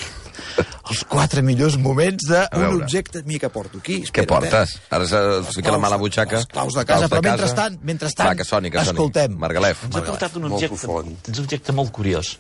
els 0.90 1.04
quatre 1.04 1.42
millors 1.42 1.76
moments 1.78 2.24
d'un 2.30 2.82
objecte... 2.82 3.22
Mira 3.26 3.40
que 3.42 3.50
porto 3.50 3.80
aquí, 3.80 3.98
Què 4.06 4.22
espera't, 4.24 4.46
eh? 4.46 4.50
portes? 4.50 4.78
Ara 4.90 5.06
se 5.06 5.52
fica 5.58 5.72
la 5.74 5.78
mà 5.78 5.88
a 5.88 5.90
la 5.90 5.98
butxaca. 5.98 6.38
Els 6.38 6.46
claus 6.48 6.74
de 6.78 6.86
casa, 6.86 7.10
però 7.10 7.22
mentrestant, 7.22 7.76
mentrestant, 7.84 8.30
Va, 8.30 8.36
que 8.36 8.46
soni, 8.46 8.72
que 8.72 8.80
soni. 8.80 8.96
escoltem. 8.96 9.36
Margalef. 9.38 9.84
Ens 9.90 9.98
ha 9.98 10.04
portat 10.06 10.38
un 10.40 10.46
objecte, 10.46 10.88
un 10.88 11.40
objecte 11.44 11.74
molt 11.74 11.92
curiós. 11.92 12.38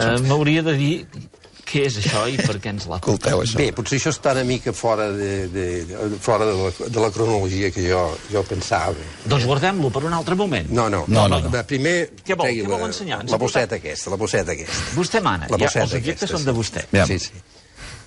Uh, 0.00 0.20
M'hauria 0.26 0.62
de 0.66 0.74
dir 0.76 0.92
què 1.66 1.80
és 1.88 1.96
això 1.98 2.20
i 2.30 2.36
per 2.38 2.60
què 2.62 2.70
ens 2.70 2.84
l'ha 2.86 3.00
portat. 3.02 3.26
Escolteu, 3.26 3.40
això. 3.42 3.58
Bé, 3.58 3.72
potser 3.74 3.98
això 3.98 4.12
està 4.14 4.32
una 4.36 4.44
mica 4.46 4.70
fora 4.72 5.08
de, 5.10 5.48
de, 5.50 5.64
de, 5.88 6.18
fora 6.22 6.46
de, 6.46 6.52
la, 6.54 6.70
de 6.94 7.00
la 7.02 7.10
cronologia 7.10 7.72
que 7.74 7.82
jo, 7.88 8.04
jo 8.30 8.44
pensava. 8.46 8.94
Doncs 9.26 9.48
guardem-lo 9.50 9.90
per 9.90 10.04
un 10.06 10.14
altre 10.14 10.36
moment. 10.38 10.70
No, 10.70 10.86
no. 10.88 11.02
No, 11.08 11.26
no, 11.26 11.40
no. 11.42 11.50
Va, 11.50 11.64
Primer... 11.66 11.96
Què 12.22 12.36
vol? 12.38 12.46
Què 12.54 12.68
vol 12.70 12.80
la- 12.84 12.92
ensenyar? 12.92 13.18
Ens 13.26 13.34
La 13.34 13.40
bosseta 13.42 13.80
aquesta, 13.80 14.14
la 14.14 14.20
bosseta 14.20 14.54
aquesta. 14.54 14.94
Vostè 14.94 15.20
mana. 15.26 15.50
La 15.50 15.58
Ja, 15.58 15.72
els 15.82 15.92
objectes 15.98 16.22
aquesta, 16.22 16.32
són 16.36 16.44
sí. 16.44 16.50
de 16.52 16.54
vostè. 16.60 16.86
Ja. 16.94 17.06
Sí, 17.10 17.18
sí. 17.18 17.42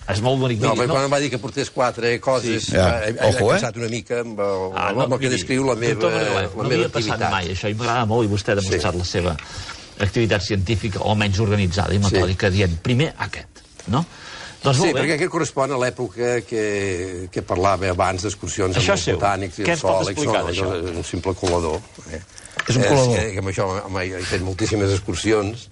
És 0.09 0.23
molt 0.25 0.39
bonic. 0.41 0.57
No, 0.63 0.71
perquè 0.73 0.89
quan 0.89 1.03
em 1.05 1.11
va 1.13 1.19
dir 1.21 1.27
que 1.29 1.37
portés 1.37 1.69
quatre 1.69 2.15
coses, 2.23 2.63
Sí. 2.71 2.77
Ja. 2.79 2.87
he, 3.05 3.11
he, 3.11 3.27
Ojo, 3.27 3.51
eh? 3.51 3.59
pensat 3.59 3.75
una 3.77 3.89
mica 3.91 4.21
amb 4.23 4.39
el, 4.39 4.63
Ah, 4.73 4.87
amb 4.95 5.03
el 5.03 5.19
que 5.19 5.27
miri, 5.27 5.35
descriu 5.35 5.67
la 5.67 5.75
meva, 5.77 6.09
la 6.09 6.47
no 6.47 6.63
meva 6.63 6.73
havia 6.79 6.87
passat 6.95 7.11
activitat. 7.19 7.29
mai 7.35 7.51
això 7.51 7.69
i 7.69 7.75
m'agrada 7.77 8.07
molt 8.09 8.25
i 8.25 8.31
vostè 8.31 8.55
ha 8.55 8.61
demostrat 8.63 8.95
Sí. 8.95 9.03
la 9.03 9.05
seva 9.05 9.35
activitat 9.99 10.41
científica 10.45 11.01
o 11.05 11.15
menys 11.19 11.39
organitzada 11.43 11.93
i 11.95 11.99
metòdica 12.03 12.49
dient 12.53 12.77
primer 12.83 13.11
aquest, 13.17 13.63
no? 13.87 14.05
Doncs 14.59 14.75
Sí, 14.81 14.89
bé. 14.91 14.99
perquè 14.99 15.13
aquest 15.15 15.31
correspon 15.31 15.71
a 15.71 15.77
l'època 15.79 16.41
que, 16.43 16.63
que 17.31 17.41
parlava 17.47 17.87
abans 17.93 18.25
d'excursions 18.25 18.75
amb 18.75 18.83
és 18.83 18.89
els 18.91 19.05
botànics 19.15 19.59
i 19.61 19.63
Què 19.63 19.71
el 19.71 19.77
ens 19.77 19.83
pot 19.85 20.01
d'això? 20.49 20.65
no, 20.67 20.75
és 20.89 20.97
un 20.99 21.05
simple 21.07 21.33
colador. 21.39 21.79
Eh? 22.11 22.19
És 22.67 22.75
un 22.75 22.83
colador. 22.83 23.13
que, 23.15 23.31
que 23.31 23.39
amb 23.39 23.51
això 23.53 23.67
home, 23.85 24.03
he 24.03 24.23
fet 24.27 24.43
moltíssimes 24.43 24.91
excursions 24.97 25.69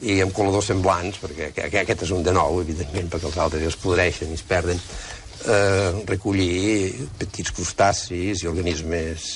i 0.00 0.16
amb 0.24 0.32
coladors 0.32 0.66
semblants, 0.72 1.20
perquè 1.20 1.50
que, 1.52 1.68
que 1.70 1.82
aquest 1.84 2.06
és 2.08 2.10
un 2.16 2.24
de 2.24 2.32
nou, 2.32 2.56
evidentment, 2.64 3.10
perquè 3.12 3.28
els 3.28 3.36
altres 3.36 3.62
ja 3.62 3.68
es 3.68 3.76
podreixen 3.84 4.32
i 4.32 4.38
es 4.40 4.42
perden, 4.48 4.80
eh, 5.46 6.02
recollir 6.06 7.08
petits 7.18 7.52
crustacis 7.54 8.42
i 8.42 8.50
organismes 8.50 9.26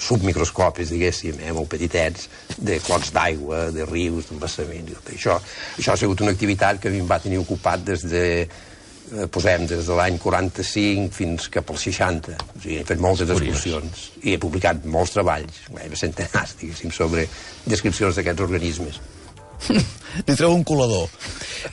submicroscopis, 0.00 0.92
diguéssim, 0.94 1.38
eh, 1.42 1.52
molt 1.52 1.70
petitets, 1.72 2.28
de 2.56 2.78
clots 2.84 3.12
d'aigua, 3.12 3.68
de 3.74 3.86
rius, 3.88 4.30
d'embassaments... 4.30 4.90
i 4.90 4.96
tot 4.96 5.14
Això, 5.14 5.36
això 5.76 5.94
ha 5.94 6.00
sigut 6.00 6.24
una 6.24 6.34
activitat 6.36 6.80
que 6.80 6.88
a 6.88 6.94
mi 6.94 7.02
em 7.02 7.08
va 7.08 7.20
tenir 7.22 7.40
ocupat 7.42 7.84
des 7.84 8.06
de 8.08 8.24
eh, 8.46 9.26
posem 9.32 9.66
des 9.68 9.86
de 9.86 9.96
l'any 9.98 10.18
45 10.22 11.12
fins 11.14 11.48
cap 11.52 11.70
als 11.70 11.86
60. 11.90 12.36
O 12.40 12.60
sigui, 12.62 12.80
he 12.80 12.88
fet 12.88 13.02
moltes 13.02 13.32
excursions 13.36 14.10
i 14.24 14.34
he 14.34 14.42
publicat 14.42 14.84
molts 14.88 15.16
treballs, 15.16 15.64
gairebé 15.68 16.00
centenars, 16.00 16.56
diguéssim, 16.60 16.94
sobre 16.94 17.26
descripcions 17.66 18.16
d'aquests 18.16 18.48
organismes. 18.48 19.00
Li 20.26 20.34
treu 20.34 20.52
un 20.52 20.64
colador. 20.66 21.08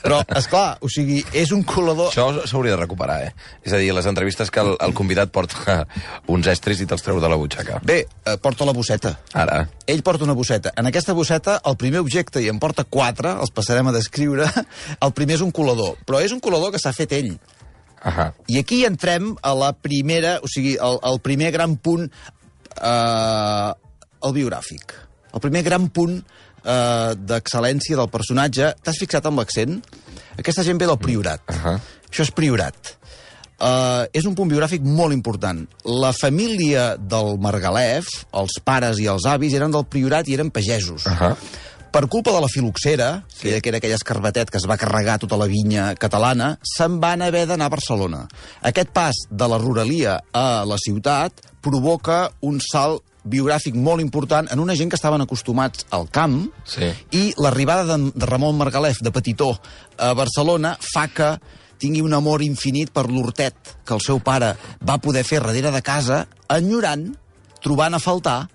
Però, 0.03 0.19
és 0.37 0.47
clar, 0.51 0.77
o 0.83 0.89
sigui, 0.91 1.19
és 1.35 1.51
un 1.55 1.63
colador... 1.67 2.11
Això 2.11 2.27
s'hauria 2.49 2.75
de 2.75 2.79
recuperar, 2.81 3.17
eh? 3.27 3.31
És 3.65 3.73
a 3.73 3.79
dir, 3.81 3.89
les 3.95 4.07
entrevistes 4.09 4.51
que 4.53 4.61
el, 4.63 4.73
el 4.83 4.93
convidat 4.97 5.31
porta 5.33 5.79
uns 6.33 6.49
estris 6.51 6.81
i 6.83 6.87
te'ls 6.89 7.05
treu 7.05 7.21
de 7.23 7.31
la 7.31 7.39
butxaca. 7.39 7.79
Bé, 7.87 8.01
eh, 8.05 8.37
porta 8.43 8.67
la 8.67 8.75
bosseta. 8.77 9.15
Ara. 9.37 9.63
Ell 9.87 10.03
porta 10.05 10.27
una 10.27 10.35
bosseta. 10.37 10.73
En 10.77 10.89
aquesta 10.89 11.15
bosseta, 11.17 11.59
el 11.65 11.77
primer 11.79 12.03
objecte, 12.03 12.43
i 12.43 12.51
en 12.51 12.61
porta 12.63 12.85
quatre, 12.85 13.33
els 13.41 13.53
passarem 13.55 13.89
a 13.89 13.95
descriure, 13.95 14.49
el 15.05 15.15
primer 15.17 15.39
és 15.39 15.45
un 15.45 15.53
colador. 15.55 15.95
Però 16.07 16.21
és 16.23 16.35
un 16.35 16.43
colador 16.43 16.75
que 16.75 16.83
s'ha 16.83 16.95
fet 16.95 17.15
ell. 17.17 17.35
Ahà. 18.07 18.29
I 18.51 18.59
aquí 18.61 18.83
entrem 18.85 19.33
a 19.41 19.55
la 19.57 19.73
primera, 19.73 20.37
o 20.43 20.51
sigui, 20.51 20.77
el, 20.77 20.99
el 21.09 21.21
primer 21.25 21.51
gran 21.55 21.77
punt, 21.81 22.07
eh, 22.77 23.71
el 24.27 24.35
biogràfic. 24.35 24.97
El 25.33 25.43
primer 25.43 25.63
gran 25.65 25.89
punt 25.93 26.21
eh, 26.63 27.15
d'excel·lència 27.17 27.97
del 27.99 28.11
personatge. 28.13 28.73
T'has 28.83 29.01
fixat 29.01 29.25
amb 29.29 29.41
l'accent? 29.41 29.79
Aquesta 30.37 30.65
gent 30.65 30.79
ve 30.79 30.89
del 30.89 31.01
Priorat. 31.01 31.43
Uh 31.49 31.57
Ahà. 31.57 31.75
Això 32.07 32.23
és 32.23 32.31
Priorat. 32.31 32.93
Uh, 33.57 34.05
és 34.13 34.25
un 34.29 34.35
punt 34.37 34.49
biogràfic 34.49 34.83
molt 34.85 35.15
important. 35.15 35.63
La 35.89 36.11
família 36.13 36.91
del 36.97 37.39
Margalef, 37.41 38.05
els 38.37 38.59
pares 38.63 39.01
i 39.01 39.07
els 39.09 39.25
avis, 39.25 39.55
eren 39.57 39.73
del 39.73 39.87
Priorat 39.89 40.29
i 40.29 40.37
eren 40.37 40.51
pagesos. 40.53 41.07
Ahà. 41.09 41.31
Per 41.91 42.03
culpa 42.11 42.33
de 42.35 42.41
la 42.43 42.49
filoxera, 42.51 43.07
sí. 43.31 43.49
que 43.63 43.71
era 43.71 43.79
aquell 43.81 43.95
escarbatet 43.95 44.51
que 44.53 44.59
es 44.59 44.67
va 44.69 44.77
carregar 44.77 45.17
tota 45.23 45.39
la 45.39 45.47
vinya 45.49 45.87
catalana, 45.97 46.51
se'n 46.61 46.99
van 47.01 47.23
haver 47.25 47.47
d'anar 47.49 47.71
a 47.71 47.73
Barcelona. 47.73 48.19
Aquest 48.69 48.91
pas 48.93 49.23
de 49.31 49.47
la 49.49 49.57
ruralia 49.57 50.19
a 50.35 50.61
la 50.67 50.77
ciutat 50.77 51.41
provoca 51.65 52.27
un 52.45 52.59
salt 52.61 53.06
biogràfic 53.29 53.75
molt 53.75 54.01
important 54.01 54.47
en 54.51 54.59
una 54.63 54.75
gent 54.75 54.89
que 54.89 54.97
estaven 54.99 55.21
acostumats 55.21 55.85
al 55.91 56.07
camp 56.09 56.39
Sí. 56.65 56.89
i 57.11 57.33
l'arribada 57.37 57.85
de, 57.97 58.11
de 58.15 58.25
Ramon 58.25 58.57
Margalef, 58.57 58.99
de 59.03 59.11
petitó, 59.11 59.53
a 59.97 60.13
Barcelona, 60.13 60.77
fa 60.81 61.07
que 61.07 61.33
tingui 61.77 62.01
un 62.01 62.13
amor 62.17 62.41
infinit 62.41 62.89
per 62.89 63.05
l'hortet 63.09 63.53
que 63.85 63.93
el 63.93 64.01
seu 64.01 64.19
pare 64.19 64.55
va 64.81 64.97
poder 64.97 65.23
fer 65.27 65.41
darrere 65.43 65.71
de 65.71 65.81
casa, 65.85 66.23
enyorant, 66.49 67.11
trobant 67.61 67.93
a 67.93 67.99
faltar 68.01 68.47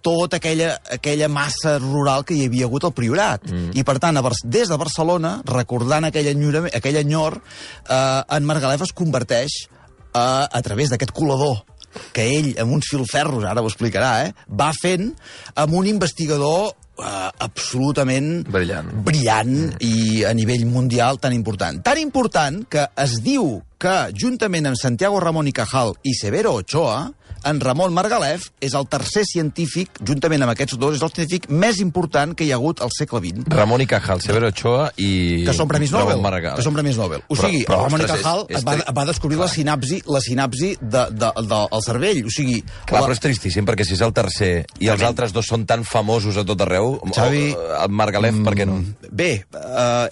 tota 0.00 0.36
aquella, 0.38 0.76
aquella 0.94 1.26
massa 1.28 1.72
rural 1.82 2.22
que 2.24 2.36
hi 2.36 2.44
havia 2.46 2.68
hagut 2.68 2.84
al 2.86 2.92
Priorat. 2.94 3.42
Mm. 3.50 3.72
I, 3.74 3.82
per 3.82 3.96
tant, 3.98 4.16
a, 4.16 4.22
Bar- 4.22 4.36
des 4.44 4.70
de 4.70 4.76
Barcelona, 4.78 5.40
recordant 5.48 6.06
aquell, 6.06 6.28
enyorament, 6.30 6.70
aquell 6.78 7.00
enyor, 7.00 7.40
eh, 7.88 8.22
en 8.36 8.46
Margalef 8.46 8.84
es 8.86 8.92
converteix 8.94 9.56
eh, 9.66 10.46
a 10.46 10.62
través 10.62 10.92
d'aquest 10.94 11.10
colador 11.16 11.64
que 12.12 12.26
ell, 12.38 12.52
amb 12.60 12.74
uns 12.78 12.90
filferros, 12.90 13.44
ara 13.44 13.62
ho 13.62 13.70
explicarà, 13.70 14.12
eh, 14.26 14.34
va 14.48 14.72
fent 14.76 15.10
amb 15.54 15.74
un 15.78 15.86
investigador 15.90 16.72
eh, 16.98 17.30
absolutament 17.46 18.44
Brillant. 18.48 18.90
brillant 19.06 19.54
i 19.84 20.24
a 20.24 20.34
nivell 20.34 20.66
mundial 20.66 21.20
tan 21.22 21.32
important. 21.36 21.82
Tan 21.84 22.00
important 22.02 22.64
que 22.70 22.88
es 22.96 23.18
diu 23.24 23.58
que, 23.78 24.10
juntament 24.14 24.66
amb 24.66 24.76
Santiago 24.76 25.20
Ramón 25.20 25.48
y 25.48 25.52
Cajal 25.52 25.94
i 26.02 26.14
Severo 26.14 26.54
Ochoa, 26.58 27.12
en 27.46 27.60
Ramon 27.60 27.92
Margalef 27.94 28.48
és 28.64 28.74
el 28.74 28.86
tercer 28.90 29.24
científic, 29.28 29.90
juntament 30.06 30.42
amb 30.44 30.52
aquests 30.54 30.78
dos, 30.80 30.96
és 30.98 31.02
el 31.04 31.12
científic 31.14 31.48
més 31.50 31.78
important 31.84 32.34
que 32.36 32.44
hi 32.46 32.52
ha 32.52 32.58
hagut 32.58 32.80
al 32.84 32.90
segle 32.96 33.20
XX. 33.22 33.46
Ramon 33.54 33.82
i 33.84 33.86
Cajal, 33.90 34.20
Severo 34.24 34.48
Ochoa 34.52 34.88
i... 34.96 35.44
Que 35.46 35.54
són 35.56 35.68
Premis 35.70 35.92
Nobel. 35.94 36.22
Que 36.56 36.64
són 36.64 36.74
Premis 36.76 36.98
Nobel. 37.00 37.22
O 37.28 37.34
Però- 37.36 37.44
sigui, 37.46 37.64
però, 37.68 37.78
el 37.80 37.84
Ramon 37.88 38.00
y 38.00 38.04
ostres, 38.04 38.18
és- 38.20 38.24
Cajal 38.26 38.44
és 38.48 38.64
va, 38.66 38.76
tri- 38.78 38.94
va 38.98 39.04
descobrir 39.10 39.38
la 39.38 39.48
sinapsi, 39.48 40.00
la 40.06 40.20
sinapsi 40.24 40.72
de, 40.80 41.04
de, 41.10 41.30
de, 41.38 41.60
del 41.72 41.84
cervell. 41.86 42.22
O 42.26 42.32
sigui, 42.34 42.60
Clar, 42.86 43.00
la, 43.00 43.06
però 43.06 43.16
és 43.16 43.22
tristíssim, 43.24 43.66
perquè 43.68 43.86
si 43.86 43.94
és 43.98 44.02
el 44.06 44.12
tercer 44.16 44.52
i 44.80 44.88
els 44.92 45.02
altres 45.06 45.32
dos 45.36 45.46
són 45.48 45.66
tan 45.68 45.84
famosos 45.84 46.36
a 46.40 46.44
tot 46.48 46.60
arreu, 46.66 46.96
Xavi, 47.14 47.44
el 47.82 47.92
Margalef, 47.94 48.42
per 48.46 48.54
què 48.58 48.66
no? 48.68 48.80
Bé, 49.10 49.30
uh, 49.54 50.06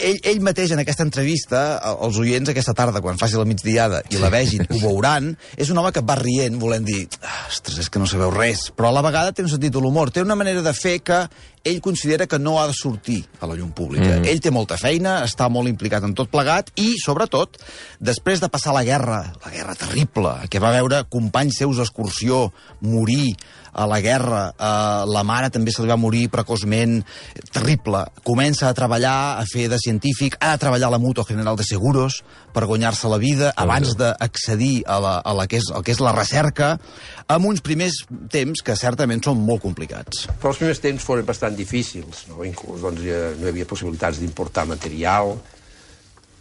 ell, 0.00 0.18
ell 0.32 0.40
mateix 0.44 0.72
en 0.74 0.82
aquesta 0.82 1.04
entrevista, 1.06 1.62
els 2.02 2.18
oients 2.20 2.50
aquesta 2.52 2.74
tarda, 2.76 3.00
quan 3.04 3.18
faci 3.20 3.36
la 3.38 3.44
migdiada 3.48 4.02
i 4.10 4.18
la 4.20 4.30
vegin, 4.32 4.64
ho 4.68 4.78
veuran, 4.82 5.32
és 5.56 5.70
un 5.72 5.78
home 5.80 5.92
que 5.94 6.02
va 6.04 6.16
rient, 6.20 6.58
volent 6.68 6.86
dir, 6.86 7.08
"Ah, 7.22 7.46
ostres, 7.48 7.78
és 7.78 7.88
que 7.90 7.98
no 7.98 8.06
sabeu 8.06 8.30
res, 8.30 8.70
però 8.76 8.88
a 8.88 8.92
la 8.92 9.02
vegada 9.02 9.32
té 9.32 9.42
un 9.42 9.48
sentit 9.48 9.72
de 9.72 9.80
l'humor, 9.80 10.10
té 10.10 10.22
una 10.22 10.36
manera 10.36 10.62
de 10.62 10.72
fer 10.74 11.00
que 11.00 11.28
ell 11.64 11.80
considera 11.80 12.26
que 12.26 12.38
no 12.38 12.60
ha 12.60 12.66
de 12.66 12.74
sortir 12.74 13.26
a 13.40 13.46
la 13.46 13.54
llum 13.54 13.72
pública. 13.72 14.18
Mm. 14.18 14.24
Ell 14.24 14.40
té 14.40 14.50
molta 14.50 14.76
feina, 14.76 15.24
està 15.24 15.48
molt 15.48 15.68
implicat 15.68 16.04
en 16.04 16.14
tot 16.14 16.30
plegat 16.30 16.70
i, 16.76 16.94
sobretot, 17.02 17.58
després 18.00 18.40
de 18.40 18.48
passar 18.48 18.74
la 18.74 18.84
guerra, 18.84 19.32
la 19.44 19.50
guerra 19.50 19.74
terrible, 19.74 20.34
que 20.48 20.60
va 20.60 20.72
veure 20.72 21.04
companys 21.08 21.58
seus 21.58 21.76
d'excursió 21.76 22.52
morir 22.80 23.36
a 23.78 23.86
la 23.86 24.00
guerra, 24.02 24.42
eh, 24.50 25.04
la 25.06 25.22
mare 25.22 25.50
també 25.54 25.70
se 25.70 25.84
li 25.84 25.90
va 25.90 25.96
morir 26.00 26.26
precoçment, 26.32 26.98
terrible. 27.54 28.02
Comença 28.26 28.66
a 28.68 28.74
treballar, 28.74 29.38
a 29.38 29.44
fer 29.46 29.68
de 29.70 29.78
científic, 29.78 30.36
ha 30.40 30.56
de 30.56 30.62
treballar 30.64 30.88
a 30.90 30.96
la 30.96 31.02
Mutua 31.02 31.26
General 31.28 31.56
de 31.56 31.66
Seguros 31.66 32.22
per 32.54 32.66
guanyar-se 32.66 33.08
la 33.08 33.20
vida 33.22 33.52
abans 33.56 33.94
d'accedir 33.98 34.82
a, 34.86 34.98
la, 34.98 35.14
a 35.22 35.34
la 35.36 35.46
que 35.46 35.60
és, 35.60 35.68
el 35.70 35.84
que 35.86 35.94
és 35.94 36.02
la 36.02 36.14
recerca, 36.16 36.72
amb 37.30 37.46
uns 37.46 37.62
primers 37.62 38.00
temps 38.32 38.64
que 38.64 38.76
certament 38.78 39.22
són 39.22 39.38
molt 39.46 39.62
complicats. 39.62 40.26
Però 40.40 40.50
els 40.50 40.58
primers 40.58 40.82
temps 40.82 41.04
foren 41.04 41.28
bastant 41.28 41.54
difícils, 41.54 42.26
no? 42.32 42.42
Inclús 42.48 42.82
doncs, 42.82 43.04
ja 43.06 43.28
no 43.38 43.46
hi 43.46 43.52
havia 43.52 43.68
possibilitats 43.68 44.18
d'importar 44.18 44.66
material, 44.66 45.36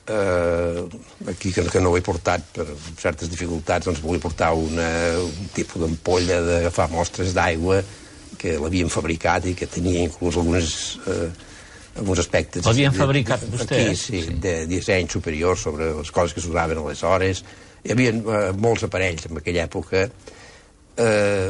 eh, 0.10 0.84
aquí 1.32 1.52
que, 1.54 1.64
que 1.70 1.82
no 1.84 1.92
ho 1.92 1.98
he 1.98 2.04
portat 2.06 2.46
per 2.56 2.66
certes 3.00 3.30
dificultats, 3.32 3.86
doncs 3.90 4.02
volia 4.04 4.24
portar 4.24 4.54
una, 4.56 4.88
un 5.24 5.50
tipus 5.56 5.82
d'ampolla 5.84 6.40
d'agafar 6.46 6.90
mostres 6.94 7.34
d'aigua 7.36 7.82
que 8.38 8.58
l'havien 8.62 8.90
fabricat 8.94 9.46
i 9.50 9.56
que 9.58 9.68
tenia 9.72 10.04
inclús 10.06 10.38
algunes, 10.38 10.72
eh, 11.10 11.30
alguns 11.98 12.20
aspectes... 12.22 12.66
L'havien 12.68 12.94
fabricat 12.94 13.42
de- 13.42 13.52
vostès? 13.56 13.88
Aquí, 13.88 13.96
sí, 13.98 14.22
sí, 14.28 14.36
de 14.44 14.56
disseny 14.70 15.08
superior 15.10 15.58
sobre 15.58 15.92
les 15.98 16.12
coses 16.14 16.36
que 16.36 16.44
s'usaven 16.44 16.78
aleshores. 16.84 17.44
Hi 17.84 17.94
havia 17.96 18.12
eh, 18.14 18.52
molts 18.58 18.84
aparells 18.86 19.26
en 19.30 19.40
aquella 19.42 19.66
època 19.66 20.04
eh, 20.98 21.50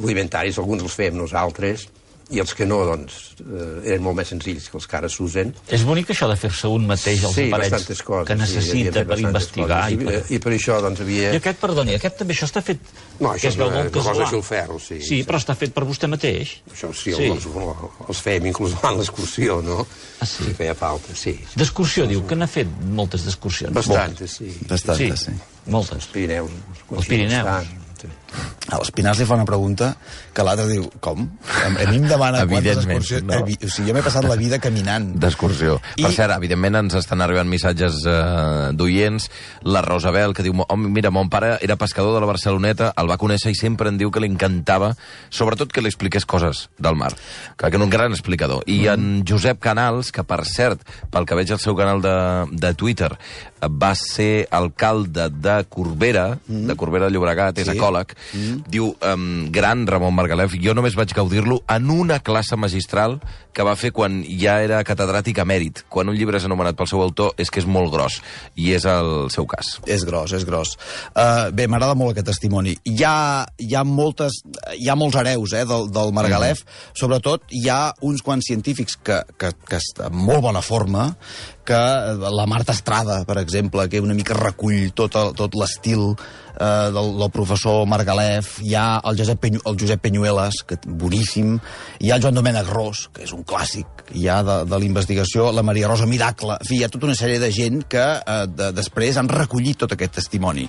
rudimentaris, 0.00 0.58
alguns 0.60 0.82
els 0.86 0.96
fèiem 0.98 1.16
nosaltres, 1.18 1.86
i 2.34 2.40
els 2.42 2.52
que 2.58 2.66
no, 2.66 2.80
doncs, 2.88 3.36
eh, 3.38 3.92
eren 3.92 4.02
molt 4.02 4.16
més 4.18 4.32
senzills 4.32 4.64
que 4.66 4.74
els 4.80 4.86
que 4.90 4.96
ara 4.98 5.08
s'usen. 5.12 5.52
És 5.70 5.84
bonic 5.86 6.08
això 6.10 6.26
de 6.26 6.34
fer-se 6.40 6.66
un 6.74 6.88
mateix 6.88 7.22
els 7.28 7.36
sí, 7.38 7.44
aparells 7.46 8.02
coses. 8.02 8.26
que 8.26 8.34
sí, 8.34 8.40
necessita 8.40 8.94
fet 8.96 9.10
per 9.12 9.18
investigar. 9.20 9.82
Coses. 9.84 9.94
I, 9.94 10.08
per... 10.08 10.16
I, 10.16 10.34
I 10.34 10.40
per 10.42 10.54
això, 10.56 10.80
doncs, 10.82 11.04
havia... 11.04 11.30
I 11.36 11.38
aquest, 11.38 11.60
perdoni, 11.62 11.94
aquest 11.94 12.18
també, 12.18 12.34
això 12.34 12.48
està 12.50 12.64
fet... 12.66 12.82
No, 13.20 13.30
que 13.30 13.36
això 13.36 13.52
és 13.52 13.60
una, 13.60 13.84
una 13.84 13.94
cosa 13.94 14.26
filferro, 14.32 14.80
sí. 14.82 14.98
Sí, 15.06 15.20
però 15.28 15.38
està 15.38 15.54
fet 15.58 15.76
per 15.76 15.86
vostè 15.86 16.10
mateix. 16.10 16.56
Això 16.72 16.90
sí, 16.90 17.14
Sí. 17.16 17.30
Els, 17.30 17.46
els 18.10 18.18
fèiem 18.26 18.50
inclús 18.50 18.74
en 18.82 18.98
l'excursió, 18.98 19.60
no? 19.64 19.86
Ah, 20.18 20.26
sí? 20.26 20.50
Si 20.50 20.58
feia 20.58 20.74
falta, 20.76 21.14
sí. 21.16 21.38
D'excursió, 21.54 22.10
diu, 22.10 22.26
que 22.26 22.36
n'ha 22.36 22.50
fet 22.50 22.68
moltes 22.90 23.24
d'excursions. 23.24 23.72
Bastantes, 23.76 24.38
sí. 24.42 24.50
Bastantes, 24.68 25.28
sí. 25.30 25.38
moltes. 25.70 26.02
Els 26.02 26.12
Pirineus. 26.12 26.60
Els 26.90 27.08
Pirineus. 27.08 27.70
Sí. 28.02 28.10
A 28.66 28.80
l'Espinàs 28.80 29.20
li 29.20 29.24
fa 29.28 29.36
una 29.38 29.44
pregunta 29.46 29.92
que 30.34 30.42
l'altre 30.44 30.66
diu, 30.68 30.88
com? 31.00 31.22
A 31.46 31.68
a 31.68 31.86
mi 31.88 32.00
em 32.00 32.06
demana 32.10 32.42
quantes 32.50 32.80
excursions... 32.82 33.22
no. 33.24 33.36
Evi- 33.38 33.56
O 33.62 33.68
sigui, 33.70 33.88
jo 33.88 33.94
m'he 33.94 34.02
passat 34.02 34.26
la 34.26 34.34
vida 34.36 34.58
caminant. 34.58 35.12
D'excursió. 35.22 35.76
I- 35.96 36.02
Per 36.02 36.10
cert, 36.12 36.34
evidentment 36.34 36.74
ens 36.82 36.96
estan 36.98 37.22
arribant 37.22 37.48
missatges 37.48 38.00
eh, 38.10 38.72
d'oients. 38.74 39.28
La 39.70 39.82
Rosabel, 39.86 40.34
que 40.34 40.42
diu, 40.42 40.52
oh, 40.66 40.76
mira, 40.76 41.12
mon 41.14 41.30
pare 41.30 41.54
era 41.62 41.76
pescador 41.78 42.12
de 42.16 42.20
la 42.24 42.26
Barceloneta, 42.32 42.90
el 42.98 43.08
va 43.08 43.16
conèixer 43.22 43.54
i 43.54 43.58
sempre 43.58 43.88
en 43.92 44.00
diu 44.02 44.10
que 44.10 44.20
li 44.20 44.28
encantava, 44.32 44.90
sobretot 45.30 45.70
que 45.72 45.80
li 45.84 45.88
expliqués 45.92 46.26
coses 46.26 46.66
del 46.82 46.98
mar. 46.98 47.12
Que, 47.56 47.70
era 47.70 47.78
un 47.78 47.90
gran 47.94 48.10
explicador. 48.10 48.64
I 48.66 48.88
en 48.90 49.22
Josep 49.28 49.62
Canals, 49.62 50.10
que 50.10 50.24
per 50.26 50.42
cert, 50.44 50.82
pel 51.14 51.24
que 51.24 51.38
veig 51.38 51.54
al 51.54 51.62
seu 51.62 51.78
canal 51.78 52.02
de, 52.02 52.16
de 52.50 52.74
Twitter, 52.74 53.12
eh, 53.14 53.70
va 53.70 53.94
ser 53.94 54.48
alcalde 54.50 55.30
de 55.30 55.60
Corbera, 55.70 56.32
de 56.48 56.74
Corbera 56.76 57.06
de 57.06 57.14
Llobregat, 57.14 57.58
és 57.62 57.70
Sí. 57.70 57.76
ecòleg, 57.78 58.15
diu, 58.72 58.92
um, 59.04 59.26
gran 59.52 59.86
Ramon 59.86 60.14
Margalef, 60.16 60.56
jo 60.62 60.74
només 60.74 60.96
vaig 60.96 61.12
gaudir-lo 61.16 61.60
en 61.72 61.90
una 61.90 62.20
classe 62.24 62.56
magistral 62.56 63.20
que 63.56 63.64
va 63.64 63.76
fer 63.78 63.92
quan 63.96 64.18
ja 64.40 64.58
era 64.60 64.82
catedràtic 64.84 65.38
emèrit. 65.40 65.84
Quan 65.88 66.10
un 66.12 66.16
llibre 66.16 66.36
és 66.36 66.44
anomenat 66.44 66.76
pel 66.76 66.88
seu 66.90 67.00
autor 67.00 67.32
és 67.40 67.50
que 67.50 67.62
és 67.62 67.68
molt 67.68 67.92
gros, 67.94 68.18
i 68.54 68.72
és 68.76 68.84
el 68.84 69.30
seu 69.32 69.46
cas. 69.48 69.76
És 69.88 70.04
gros, 70.04 70.34
és 70.36 70.44
gros. 70.44 70.74
Uh, 71.14 71.48
bé, 71.56 71.64
m'agrada 71.64 71.96
molt 71.96 72.12
aquest 72.12 72.28
testimoni. 72.34 72.76
Hi 72.84 72.98
ha, 73.08 73.16
hi 73.56 73.72
ha, 73.74 73.84
moltes, 73.88 74.42
hi 74.76 74.90
ha 74.92 74.98
molts 74.98 75.16
hereus 75.16 75.56
eh, 75.56 75.64
del, 75.68 75.88
del 75.92 76.12
Margalef. 76.16 76.66
Sobretot, 76.96 77.48
hi 77.56 77.64
ha 77.72 77.80
uns 78.04 78.24
quants 78.26 78.44
científics 78.48 78.98
que, 79.00 79.22
que, 79.40 79.54
que 79.64 79.80
estan 79.80 80.06
en 80.06 80.16
molt 80.26 80.42
bona 80.44 80.62
forma, 80.62 81.10
que 81.66 81.74
eh, 81.76 82.16
la 82.16 82.46
Marta 82.46 82.72
Estrada, 82.72 83.24
per 83.24 83.38
exemple, 83.42 83.88
que 83.88 84.00
una 84.00 84.14
mica 84.14 84.36
recull 84.38 84.92
tot, 84.94 85.16
el, 85.18 85.34
tot 85.38 85.56
l'estil 85.58 86.14
eh, 86.56 86.90
del, 86.94 87.12
del 87.20 87.30
professor 87.34 87.86
Margalef, 87.88 88.56
hi 88.64 88.74
ha 88.76 88.86
el 89.08 89.18
Josep, 89.18 89.40
Penyu, 89.42 89.62
el 89.68 89.78
Josep 89.80 90.02
Penyuelas, 90.02 90.62
que 90.66 90.78
boníssim, 90.86 91.56
hi 92.00 92.10
ha 92.10 92.18
el 92.18 92.24
Joan 92.24 92.38
Domènec 92.38 92.70
Ros, 92.72 93.06
que 93.14 93.24
és 93.26 93.34
un 93.36 93.44
clàssic 93.46 94.06
ja 94.14 94.40
de, 94.46 94.58
de 94.68 94.78
la 94.78 94.86
investigació, 94.86 95.50
la 95.54 95.64
Maria 95.66 95.90
Rosa 95.90 96.08
Miracle, 96.10 96.58
en 96.60 96.68
fi, 96.68 96.80
hi 96.80 96.86
ha 96.86 96.92
tota 96.92 97.10
una 97.10 97.18
sèrie 97.18 97.40
de 97.42 97.50
gent 97.54 97.82
que 97.90 98.06
eh, 98.18 98.38
de, 98.52 98.70
després 98.76 99.18
han 99.20 99.30
recollit 99.32 99.82
tot 99.84 99.96
aquest 99.96 100.16
testimoni. 100.20 100.68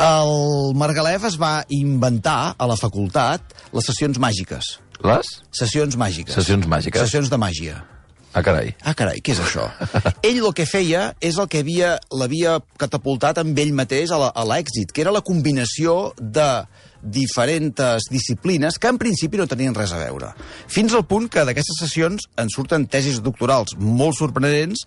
El 0.00 0.74
Margalef 0.78 1.28
es 1.30 1.40
va 1.40 1.56
inventar 1.74 2.54
a 2.58 2.70
la 2.70 2.78
facultat 2.80 3.56
les 3.72 3.90
sessions 3.90 4.20
màgiques. 4.22 4.76
Les? 5.04 5.34
Sessions 5.54 5.98
màgiques. 6.00 6.36
Sessions 6.36 6.70
màgiques. 6.70 7.04
Sessions 7.04 7.32
de 7.32 7.40
màgia. 7.40 7.82
Ah, 8.34 8.42
carai. 8.42 8.72
Ah, 8.82 8.94
carai, 8.98 9.20
què 9.22 9.30
és 9.32 9.40
això? 9.40 9.68
ell 10.26 10.40
el 10.42 10.52
que 10.58 10.66
feia 10.66 11.12
és 11.22 11.36
el 11.38 11.46
que 11.48 11.60
havia 11.62 11.92
l'havia 12.10 12.56
catapultat 12.82 13.38
amb 13.38 13.58
ell 13.62 13.70
mateix 13.72 14.10
a 14.10 14.44
l'èxit, 14.44 14.90
que 14.92 15.04
era 15.04 15.12
la 15.14 15.22
combinació 15.22 16.12
de 16.18 16.48
diferents 17.04 18.08
disciplines 18.10 18.78
que 18.80 18.88
en 18.90 18.98
principi 18.98 19.38
no 19.38 19.46
tenien 19.46 19.74
res 19.76 19.92
a 19.92 20.00
veure. 20.00 20.32
Fins 20.72 20.94
al 20.96 21.04
punt 21.06 21.28
que 21.30 21.44
d'aquestes 21.46 21.78
sessions 21.84 22.26
en 22.40 22.50
surten 22.50 22.88
tesis 22.90 23.20
doctorals 23.22 23.76
molt 23.78 24.16
sorprenents, 24.18 24.86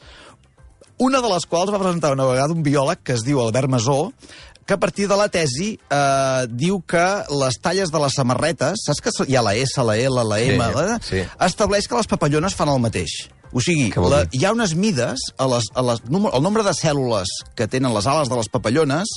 una 0.97 1.21
de 1.21 1.29
les 1.29 1.45
quals 1.45 1.69
va 1.71 1.79
presentar 1.79 2.11
una 2.15 2.25
vegada 2.25 2.55
un 2.57 2.63
biòleg 2.65 3.03
que 3.05 3.13
es 3.13 3.23
diu 3.23 3.39
Albert 3.43 3.69
Masó, 3.69 4.11
que 4.67 4.73
a 4.75 4.79
partir 4.81 5.05
de 5.07 5.15
la 5.15 5.29
tesi 5.31 5.77
eh, 5.77 6.43
diu 6.49 6.81
que 6.83 7.05
les 7.39 7.61
talles 7.63 7.93
de 7.93 8.01
les 8.03 8.17
samarretes, 8.17 8.81
saps 8.83 8.99
que 9.05 9.13
hi 9.29 9.37
ha 9.37 9.45
la 9.45 9.53
S, 9.55 9.77
la 9.79 9.95
L, 9.95 10.23
la 10.27 10.39
M, 10.43 10.65
Sí, 10.99 11.21
sí. 11.21 11.21
estableix 11.45 11.87
que 11.87 11.95
les 11.95 12.09
papallones 12.09 12.57
fan 12.57 12.73
el 12.73 12.81
mateix. 12.83 13.13
O 13.55 13.61
sigui, 13.63 13.87
la, 14.11 14.25
hi 14.35 14.43
ha 14.43 14.51
unes 14.51 14.73
mides, 14.75 15.29
a 15.39 15.47
les, 15.47 15.69
a 15.73 15.83
les, 15.87 16.01
el 16.03 16.43
nombre 16.43 16.65
de 16.67 16.73
cèl·lules 16.75 17.31
que 17.55 17.67
tenen 17.71 17.93
les 17.95 18.07
ales 18.07 18.27
de 18.27 18.39
les 18.39 18.49
papallones 18.51 19.13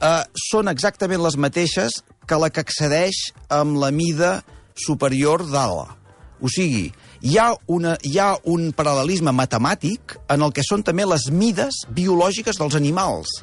eh, 0.00 0.22
són 0.48 0.72
exactament 0.72 1.20
les 1.22 1.36
mateixes 1.36 2.00
que 2.26 2.38
la 2.40 2.48
que 2.50 2.64
accedeix 2.64 3.30
amb 3.52 3.76
la 3.82 3.92
mida 3.92 4.40
superior 4.76 5.44
d'ala. 5.50 5.92
O 6.40 6.50
sigui, 6.52 6.90
hi 7.24 7.36
ha, 7.40 7.50
una, 7.72 7.94
hi 8.04 8.18
ha 8.20 8.34
un 8.52 8.68
paral·lelisme 8.76 9.32
matemàtic 9.32 10.16
en 10.32 10.44
el 10.44 10.52
que 10.56 10.64
són 10.66 10.84
també 10.84 11.06
les 11.08 11.30
mides 11.32 11.84
biològiques 11.96 12.60
dels 12.60 12.76
animals, 12.76 13.38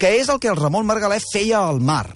que 0.00 0.14
és 0.16 0.30
el 0.32 0.40
que 0.40 0.48
el 0.52 0.56
Ramon 0.56 0.88
Margalef 0.88 1.26
feia 1.32 1.60
al 1.60 1.80
mar. 1.80 2.06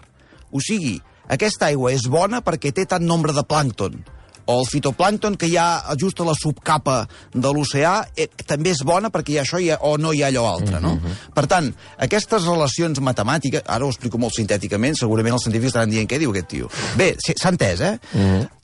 O 0.53 0.61
sigui, 0.61 0.97
aquesta 1.33 1.69
aigua 1.69 1.93
és 1.93 2.09
bona 2.09 2.41
perquè 2.45 2.73
té 2.73 2.87
tant 2.89 3.05
nombre 3.05 3.37
de 3.37 3.45
plàncton, 3.45 4.01
o 4.47 4.59
el 4.61 4.67
fitoplàncton 4.71 5.37
que 5.39 5.49
hi 5.51 5.57
ha 5.61 5.97
just 6.01 6.21
a 6.21 6.27
la 6.27 6.35
subcapa 6.39 7.03
de 7.35 7.53
l'oceà 7.53 7.95
eh, 8.17 8.29
també 8.47 8.73
és 8.75 8.83
bona 8.87 9.11
perquè 9.15 9.35
hi 9.35 9.39
ha 9.41 9.45
això 9.47 9.61
hi 9.63 9.71
ha, 9.71 9.79
o 9.87 9.97
no 9.99 10.13
hi 10.13 10.23
ha 10.23 10.31
allò 10.33 10.47
altre, 10.51 10.81
no? 10.83 10.97
Per 11.35 11.47
tant, 11.51 11.73
aquestes 12.03 12.47
relacions 12.49 13.01
matemàtiques, 13.01 13.65
ara 13.67 13.87
ho 13.87 13.93
explico 13.93 14.19
molt 14.19 14.37
sintèticament, 14.37 14.99
segurament 14.99 15.37
els 15.39 15.47
científics 15.47 15.75
estaran 15.75 15.93
dient 15.93 16.11
què 16.11 16.19
diu 16.23 16.35
aquest 16.35 16.51
tio. 16.53 16.71
Bé, 16.99 17.13
s'ha 17.21 17.53
entès, 17.53 17.81
eh? 17.81 17.97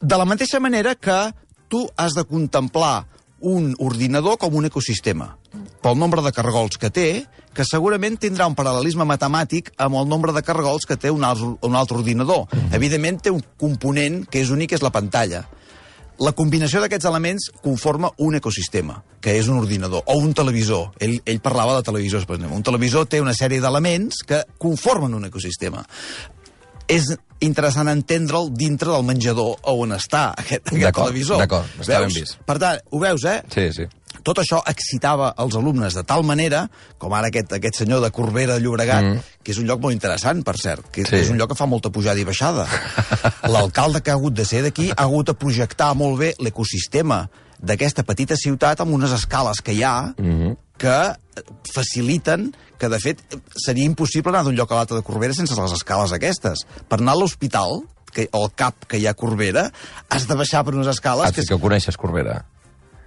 De 0.01 0.19
la 0.19 0.27
mateixa 0.29 0.61
manera 0.61 0.95
que 0.95 1.21
tu 1.69 1.85
has 1.97 2.15
de 2.17 2.25
contemplar 2.25 3.07
un 3.41 3.75
ordinador 3.79 4.39
com 4.39 4.57
un 4.59 4.67
ecosistema, 4.67 5.37
pel 5.83 5.99
nombre 5.99 6.23
de 6.25 6.33
cargols 6.35 6.79
que 6.81 6.91
té, 6.91 7.09
que 7.55 7.67
segurament 7.67 8.19
tindrà 8.21 8.47
un 8.51 8.57
paral·lelisme 8.59 9.07
matemàtic 9.07 9.73
amb 9.83 9.99
el 9.99 10.09
nombre 10.11 10.35
de 10.35 10.43
cargols 10.47 10.87
que 10.87 10.99
té 10.99 11.11
un 11.11 11.25
altre, 11.27 11.55
un 11.67 11.77
altre 11.79 11.99
ordinador. 11.99 12.47
Evidentment 12.75 13.21
té 13.23 13.33
un 13.35 13.43
component 13.59 14.25
que 14.31 14.43
és 14.43 14.51
únic, 14.55 14.73
que 14.73 14.79
és 14.79 14.85
la 14.85 14.95
pantalla. 14.95 15.45
La 16.19 16.33
combinació 16.35 16.81
d'aquests 16.83 17.07
elements 17.07 17.45
conforma 17.63 18.11
un 18.25 18.35
ecosistema, 18.35 18.97
que 19.23 19.37
és 19.39 19.47
un 19.47 19.61
ordinador, 19.61 20.03
o 20.07 20.17
un 20.19 20.33
televisor. 20.35 20.89
Ell, 20.99 21.21
ell 21.25 21.39
parlava 21.45 21.77
de 21.77 21.85
televisors, 21.87 22.27
per 22.27 22.37
exemple. 22.37 22.59
Un 22.59 22.67
televisor 22.67 23.07
té 23.07 23.21
una 23.23 23.37
sèrie 23.39 23.63
d'elements 23.63 24.25
que 24.27 24.43
conformen 24.59 25.15
un 25.15 25.29
ecosistema. 25.31 25.85
És 26.89 27.13
interessant 27.45 27.91
entendre'l 27.93 28.51
dintre 28.51 28.91
del 28.91 29.05
menjador 29.07 29.61
on 29.71 29.95
està 29.95 30.33
aquest, 30.35 30.73
aquest 30.73 30.97
televisor. 30.97 31.39
d'acord, 31.39 31.71
està 31.79 32.01
ben 32.01 32.09
Veus? 32.09 32.19
vist. 32.19 32.39
Per 32.49 32.59
tant, 32.59 32.83
ho 32.91 33.03
veus, 33.03 33.25
eh? 33.29 33.39
Sí, 33.55 33.69
sí. 33.77 33.87
Tot 34.23 34.39
això 34.43 34.61
excitava 34.67 35.33
els 35.39 35.57
alumnes 35.59 35.95
de 35.95 36.05
tal 36.05 36.25
manera, 36.25 36.67
com 36.99 37.13
ara 37.15 37.29
aquest, 37.33 37.53
aquest 37.53 37.83
senyor 37.83 38.03
de 38.05 38.11
Corbera 38.15 38.57
de 38.57 38.65
Llobregat, 38.65 39.05
mm. 39.05 39.43
que 39.43 39.53
és 39.53 39.59
un 39.59 39.67
lloc 39.69 39.81
molt 39.83 39.97
interessant, 39.97 40.43
per 40.45 40.57
cert, 40.59 40.91
que 40.93 41.05
Sí. 41.05 41.17
és 41.17 41.31
un 41.31 41.39
lloc 41.39 41.51
que 41.51 41.59
fa 41.59 41.67
molta 41.67 41.91
pujada 41.91 42.21
i 42.21 42.25
baixada. 42.25 42.67
L'alcalde 43.55 44.03
que 44.03 44.11
ha 44.11 44.15
hagut 44.15 44.35
de 44.35 44.45
ser 44.45 44.63
d'aquí 44.63 44.91
ha 44.91 45.03
hagut 45.05 45.27
de 45.27 45.35
projectar 45.35 45.95
molt 45.95 46.19
bé 46.19 46.35
l'ecosistema 46.39 47.29
d'aquesta 47.59 48.05
petita 48.07 48.37
ciutat 48.37 48.81
amb 48.81 48.95
unes 48.95 49.13
escales 49.13 49.61
que 49.63 49.73
hi 49.73 49.83
ha 49.83 50.15
mm 50.17 50.35
-hmm. 50.35 50.57
que 50.79 50.99
faciliten 51.73 52.53
que, 52.79 52.89
de 52.89 52.99
fet, 53.01 53.19
seria 53.57 53.85
impossible 53.85 54.31
anar 54.31 54.45
d'un 54.45 54.55
lloc 54.55 54.71
a 54.73 54.77
l'altre 54.77 54.97
de 54.97 55.03
Corbera 55.03 55.35
sense 55.35 55.55
les 55.55 55.73
escales 55.73 56.13
aquestes. 56.13 56.65
Per 56.89 56.99
anar 57.01 57.13
a 57.13 57.19
l'hospital, 57.19 57.83
que, 58.13 58.29
o 58.33 58.45
al 58.45 58.55
CAP 58.55 58.87
que 58.87 58.99
hi 58.99 59.07
ha 59.07 59.11
a 59.11 59.19
Corbera, 59.19 59.73
has 60.09 60.29
de 60.29 60.35
baixar 60.35 60.65
per 60.65 60.75
unes 60.75 60.87
escales... 60.87 61.27
Ah, 61.27 61.33
sí 61.35 61.47
que 61.47 61.59
coneixes, 61.59 61.97
Corbera. 61.97 62.45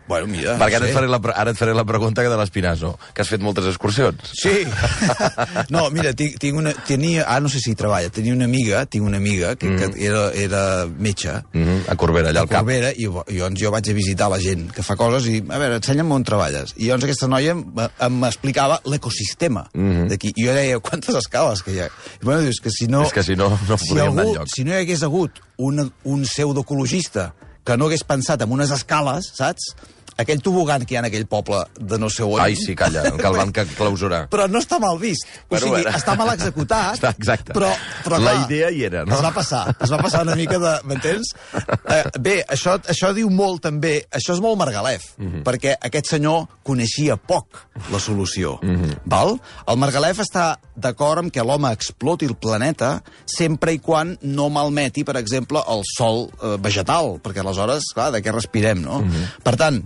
Bueno, 0.08 0.27
mira, 0.27 0.58
Perquè 0.60 0.75
ara 0.75 0.79
no 0.79 0.86
et, 0.88 0.91
sé. 0.91 0.96
faré 0.98 1.08
la, 1.08 1.20
pre- 1.24 1.34
ara 1.38 1.51
et 1.51 1.58
faré 1.58 1.74
la 1.74 1.86
pregunta 1.86 2.22
de 2.22 2.36
l'Espinazo, 2.38 2.98
que 3.13 3.22
has 3.22 3.29
fet 3.29 3.39
moltes 3.41 3.65
excursions. 3.70 4.31
Sí. 4.34 4.65
No, 5.72 5.89
mira, 5.93 6.12
tinc, 6.17 6.36
tinc 6.41 6.58
una, 6.58 6.74
tenia, 6.88 7.24
ah, 7.27 7.39
no 7.39 7.48
sé 7.50 7.60
si 7.63 7.72
hi 7.72 7.75
treballa, 7.79 8.10
tenia 8.12 8.34
una 8.36 8.46
amiga, 8.46 8.81
tinc 8.91 9.05
una 9.08 9.17
amiga 9.22 9.55
que, 9.55 9.70
mm. 9.70 9.77
que 9.96 10.05
era, 10.08 10.31
era 10.34 10.63
metge, 10.88 11.31
Mm 11.53 11.63
-hmm. 11.63 11.81
A 11.88 11.96
Corbera, 11.96 12.29
allà 12.29 12.41
al 12.41 12.50
cap. 12.50 12.60
Corbera, 12.65 12.91
i 12.91 13.05
llavors 13.05 13.62
jo 13.62 13.72
vaig 13.72 13.89
a 13.89 13.93
visitar 13.93 14.29
la 14.29 14.39
gent 14.39 14.72
que 14.72 14.84
fa 14.84 14.96
coses 14.96 15.25
i, 15.27 15.38
a 15.47 15.58
veure, 15.58 15.75
ensenya'm 15.75 16.12
on 16.12 16.23
treballes. 16.23 16.73
I 16.78 16.86
llavors 16.88 17.04
aquesta 17.04 17.28
noia 17.28 17.52
em- 17.52 17.65
em 17.99 18.23
explicava 18.25 18.82
l'ecosistema 18.86 19.69
Mhm. 19.73 20.08
d'aquí. 20.10 20.34
I 20.36 20.45
jo 20.45 20.54
deia, 20.54 20.80
quantes 20.80 21.15
escales 21.15 21.63
que 21.63 21.71
hi 21.71 21.80
ha? 21.80 21.86
I 21.86 22.25
bueno, 22.25 22.41
dius 22.41 22.60
que 22.62 22.69
si 22.71 22.88
no... 22.88 23.04
És 23.08 23.13
que 23.13 23.23
si 23.23 23.36
no, 23.36 23.49
no 23.67 23.78
si, 23.78 23.88
podríem 23.88 24.12
anar 24.12 24.21
algú, 24.23 24.34
enlloc. 24.36 24.47
si 24.54 24.63
no 24.63 24.71
hi 24.71 24.82
hagués 24.82 25.04
hagut 25.04 25.32
un, 25.58 25.91
un 26.04 26.25
pseudoecologista 26.25 27.34
que 27.63 27.78
no 27.78 27.86
hagués 27.86 28.04
pensat 28.04 28.41
en 28.41 28.52
unes 28.52 28.71
escales, 28.71 29.32
saps? 29.36 29.75
Aquell 30.21 30.41
tobogan 30.43 30.86
que 30.86 30.95
hi 30.95 30.99
ha 30.99 31.03
en 31.03 31.10
aquell 31.10 31.27
poble 31.29 31.63
de 31.79 31.99
no 32.01 32.10
sé 32.13 32.23
on... 32.25 32.39
Ai, 32.43 32.55
sí, 32.60 32.75
calla, 32.77 33.03
que 33.19 33.27
el 33.27 33.38
van 33.38 33.53
clausurar. 33.53 34.23
Però 34.31 34.47
no 34.51 34.62
està 34.62 34.79
mal 34.81 34.99
vist. 35.01 35.27
O 35.49 35.57
sigui, 35.57 35.81
bueno. 35.81 35.95
està 35.97 36.15
mal 36.19 36.34
executat. 36.34 36.93
Està 37.01 37.12
exacte. 37.15 37.53
Però, 37.55 37.69
però 38.05 38.19
La 38.21 38.36
clar, 38.36 38.45
idea 38.45 38.69
hi 38.71 38.84
era, 38.88 39.03
no? 39.07 39.15
Es 39.17 39.23
va 39.23 39.31
passar. 39.36 39.63
Es 39.81 39.91
va 39.91 39.99
passar 40.01 40.23
una 40.25 40.36
mica 40.39 40.60
de... 40.62 40.73
M'entens? 40.88 41.34
Eh, 41.55 42.01
bé, 42.19 42.36
això, 42.51 42.77
això 42.91 43.12
diu 43.17 43.29
molt 43.34 43.63
també... 43.65 43.93
Això 44.12 44.36
és 44.36 44.41
molt 44.43 44.60
Margalef, 44.60 45.12
mm. 45.17 45.27
-hmm. 45.27 45.43
perquè 45.47 45.75
aquest 45.79 46.12
senyor 46.13 46.45
coneixia 46.67 47.17
poc 47.17 47.63
la 47.91 47.99
solució. 47.99 48.60
Mm. 48.62 48.75
-hmm. 48.75 48.99
val? 49.05 49.39
El 49.67 49.77
Margalef 49.77 50.19
està 50.19 50.57
d'acord 50.75 51.23
amb 51.23 51.31
que 51.31 51.43
l'home 51.43 51.71
exploti 51.71 52.25
el 52.25 52.36
planeta 52.36 53.01
sempre 53.25 53.73
i 53.73 53.79
quan 53.79 54.17
no 54.21 54.49
malmeti, 54.49 55.03
per 55.03 55.17
exemple, 55.17 55.62
el 55.67 55.84
sol 55.97 56.29
eh, 56.29 56.57
vegetal, 56.62 57.19
perquè 57.23 57.43
aleshores, 57.43 57.91
clar, 57.93 58.12
de 58.12 58.21
què 58.23 58.34
respirem, 58.34 58.81
no? 58.81 59.01
Mm 59.01 59.10
-hmm. 59.10 59.43
Per 59.43 59.55
tant, 59.55 59.81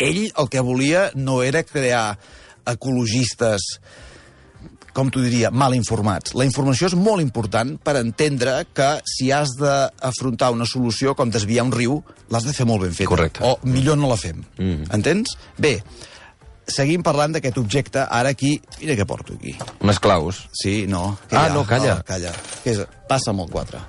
ell 0.00 0.30
el 0.30 0.48
que 0.50 0.64
volia 0.64 1.10
no 1.14 1.42
era 1.46 1.62
crear 1.62 2.18
ecologistes 2.70 3.78
com 4.94 5.10
t'ho 5.12 5.22
diria, 5.22 5.52
mal 5.54 5.74
informats. 5.76 6.34
La 6.34 6.44
informació 6.46 6.88
és 6.90 6.96
molt 6.98 7.22
important 7.22 7.76
per 7.84 7.94
entendre 8.00 8.56
que 8.74 8.88
si 9.06 9.30
has 9.34 9.54
d'afrontar 9.58 10.50
una 10.54 10.66
solució 10.66 11.14
com 11.18 11.30
desviar 11.30 11.64
un 11.68 11.74
riu, 11.74 12.00
l'has 12.30 12.46
de 12.48 12.54
fer 12.56 12.66
molt 12.66 12.82
ben 12.84 12.96
feta. 12.96 13.10
Correcte. 13.12 13.44
O 13.46 13.70
millor 13.70 14.00
no 14.00 14.10
la 14.10 14.18
fem. 14.20 14.42
Mm. 14.58 14.90
Entens? 14.98 15.36
Bé, 15.62 15.76
seguim 16.66 17.06
parlant 17.06 17.36
d'aquest 17.36 17.62
objecte. 17.62 18.02
Ara 18.02 18.34
aquí... 18.34 18.56
Mira 18.80 18.98
què 18.98 19.06
porto 19.06 19.38
aquí. 19.38 19.54
Unes 19.78 20.02
claus. 20.02 20.44
Sí, 20.58 20.84
no. 20.90 21.14
Ah, 21.30 21.48
no, 21.54 21.64
calla. 21.68 22.00
No, 22.00 22.06
calla. 22.10 22.34
Què 22.64 22.74
és? 22.74 22.84
Passa'm 23.10 23.42
el 23.46 23.50
4. 23.54 23.86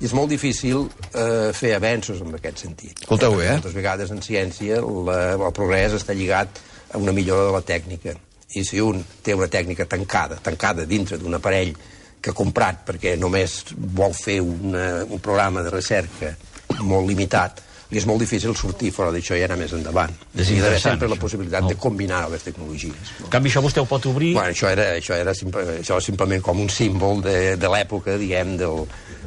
I 0.00 0.04
és 0.04 0.12
molt 0.12 0.28
difícil 0.28 0.82
eh, 1.16 1.52
fer 1.56 1.72
avenços 1.76 2.20
en 2.20 2.34
aquest 2.36 2.64
sentit. 2.66 2.98
Escolteu 3.00 3.36
bé, 3.38 3.46
eh? 3.48 3.56
Moltes 3.56 3.76
vegades 3.76 4.10
en 4.12 4.20
ciència 4.24 4.82
la, 4.84 5.18
el 5.38 5.52
progrés 5.56 5.94
està 5.96 6.12
lligat 6.16 6.60
a 6.92 7.00
una 7.00 7.14
millora 7.16 7.46
de 7.48 7.54
la 7.56 7.62
tècnica. 7.64 8.12
I 8.56 8.62
si 8.64 8.80
un 8.80 9.00
té 9.24 9.34
una 9.34 9.48
tècnica 9.50 9.86
tancada, 9.88 10.36
tancada 10.42 10.84
dintre 10.86 11.16
d'un 11.18 11.34
aparell 11.38 11.72
que 12.20 12.30
ha 12.32 12.36
comprat 12.36 12.84
perquè 12.86 13.16
només 13.20 13.62
vol 13.76 14.12
fer 14.16 14.40
una, 14.44 15.04
un 15.08 15.20
programa 15.22 15.62
de 15.64 15.72
recerca 15.72 16.34
molt 16.82 17.08
limitat, 17.08 17.62
li 17.90 18.00
és 18.00 18.06
molt 18.08 18.18
difícil 18.18 18.50
sortir 18.58 18.90
fora 18.90 19.12
d'això 19.14 19.36
i 19.38 19.44
anar 19.46 19.56
més 19.60 19.72
endavant. 19.76 20.10
És 20.34 20.48
Hi 20.50 20.56
ha 20.60 20.72
sempre 20.82 21.06
la 21.08 21.14
possibilitat 21.20 21.62
No. 21.62 21.68
de 21.70 21.76
combinar 21.78 22.24
les 22.32 22.42
tecnologies. 22.42 23.12
En 23.22 23.30
canvi, 23.30 23.48
això 23.52 23.62
vostè 23.62 23.80
ho 23.80 23.86
pot 23.86 24.08
obrir... 24.10 24.32
Bueno, 24.34 24.50
això 24.50 24.68
era, 24.72 24.88
això 24.98 25.14
era 25.14 25.32
simple, 25.38 25.62
això 25.80 26.00
simplement 26.02 26.42
com 26.42 26.60
un 26.60 26.68
símbol 26.68 27.22
de, 27.22 27.54
de 27.56 27.70
l'època, 27.70 28.18
diguem, 28.18 28.56
del... 28.58 28.82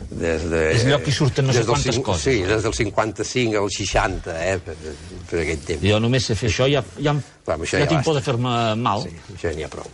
Des 0.10 0.42
de, 0.50 0.72
És 0.74 0.86
allò 0.88 0.98
que 1.04 1.12
hi 1.12 1.14
surten 1.14 1.46
no 1.46 1.54
sé 1.54 1.62
quantes 1.66 1.94
cinc- 1.96 2.06
coses. 2.06 2.24
Sí, 2.24 2.42
des 2.42 2.64
del 2.64 2.74
55 2.74 3.58
al 3.62 3.70
60, 3.70 4.34
eh, 4.42 4.58
per, 4.58 4.76
per 5.30 5.40
aquell 5.44 5.60
temps. 5.60 5.84
Jo 5.86 6.00
només 6.02 6.26
sé 6.26 6.34
fer 6.36 6.50
això, 6.50 6.66
ja, 6.72 6.82
ja, 6.98 7.14
Clar, 7.46 7.56
amb 7.60 7.64
això 7.64 7.78
ja, 7.78 7.84
ja 7.86 7.88
tinc 7.88 8.00
basta. 8.00 8.10
por 8.10 8.16
de 8.16 8.22
fer-me 8.26 8.76
mal. 8.76 9.04
Sí, 9.04 9.14
això 9.36 9.54
n'hi 9.56 9.64
ha 9.64 9.70
prou. 9.70 9.86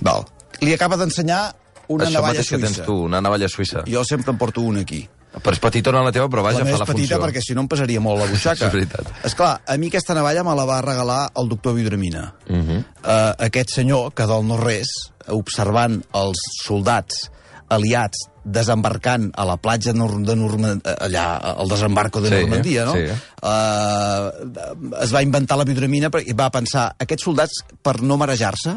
Val. 0.00 0.24
Li 0.62 0.72
acaba 0.72 0.96
d'ensenyar 0.96 1.54
una 1.88 2.04
Això 2.06 2.12
navalla 2.14 2.32
mateix 2.40 2.48
que 2.48 2.58
tens 2.58 2.72
suïssa. 2.78 2.86
tu, 2.86 2.96
una 3.04 3.20
navalla 3.20 3.48
suïssa. 3.48 3.84
Jo 3.86 4.02
sempre 4.04 4.30
en 4.32 4.38
porto 4.38 4.62
una 4.62 4.80
aquí. 4.80 5.06
Però 5.30 5.52
és 5.52 5.60
petitona 5.62 6.00
la 6.02 6.10
teva, 6.10 6.26
però 6.28 6.42
vaja, 6.42 6.58
la 6.64 6.64
fa 6.64 6.78
la 6.78 6.86
petita 6.86 7.14
funció. 7.14 7.20
perquè 7.22 7.40
si 7.44 7.54
no 7.54 7.60
em 7.60 7.68
pesaria 7.68 8.00
molt 8.00 8.18
la 8.18 8.26
butxaca. 8.32 8.66
És 8.66 8.72
veritat. 8.72 9.12
Esclar, 9.24 9.60
a 9.66 9.76
mi 9.76 9.86
aquesta 9.88 10.14
navalla 10.14 10.42
me 10.42 10.54
la 10.56 10.64
va 10.64 10.80
regalar 10.82 11.30
el 11.36 11.48
doctor 11.48 11.74
Vidramina. 11.74 12.34
Uh 12.48 12.52
Mhm. 12.56 12.68
-huh. 12.70 12.78
uh, 13.04 13.44
aquest 13.44 13.70
senyor, 13.74 14.12
que 14.14 14.26
del 14.26 14.42
no-res, 14.46 14.88
observant 15.28 16.02
els 16.14 16.38
soldats 16.64 17.30
aliats 17.68 18.29
desembarcant 18.52 19.30
a 19.38 19.46
la 19.48 19.56
platja 19.62 19.94
de 19.94 19.98
Normandia, 20.36 20.94
allà, 21.06 21.24
al 21.54 21.70
desembarco 21.70 22.20
de 22.20 22.30
Sí, 22.32 22.42
Normandia, 22.42 22.84
no? 22.84 22.94
sí. 22.94 23.06
Uh, 23.40 25.00
es 25.02 25.14
va 25.14 25.22
inventar 25.24 25.58
la 25.58 25.66
vidramina 25.68 26.10
i 26.26 26.36
va 26.36 26.50
pensar, 26.52 26.90
aquests 26.98 27.26
soldats, 27.30 27.64
per 27.82 28.00
no 28.02 28.18
marejar-se, 28.20 28.76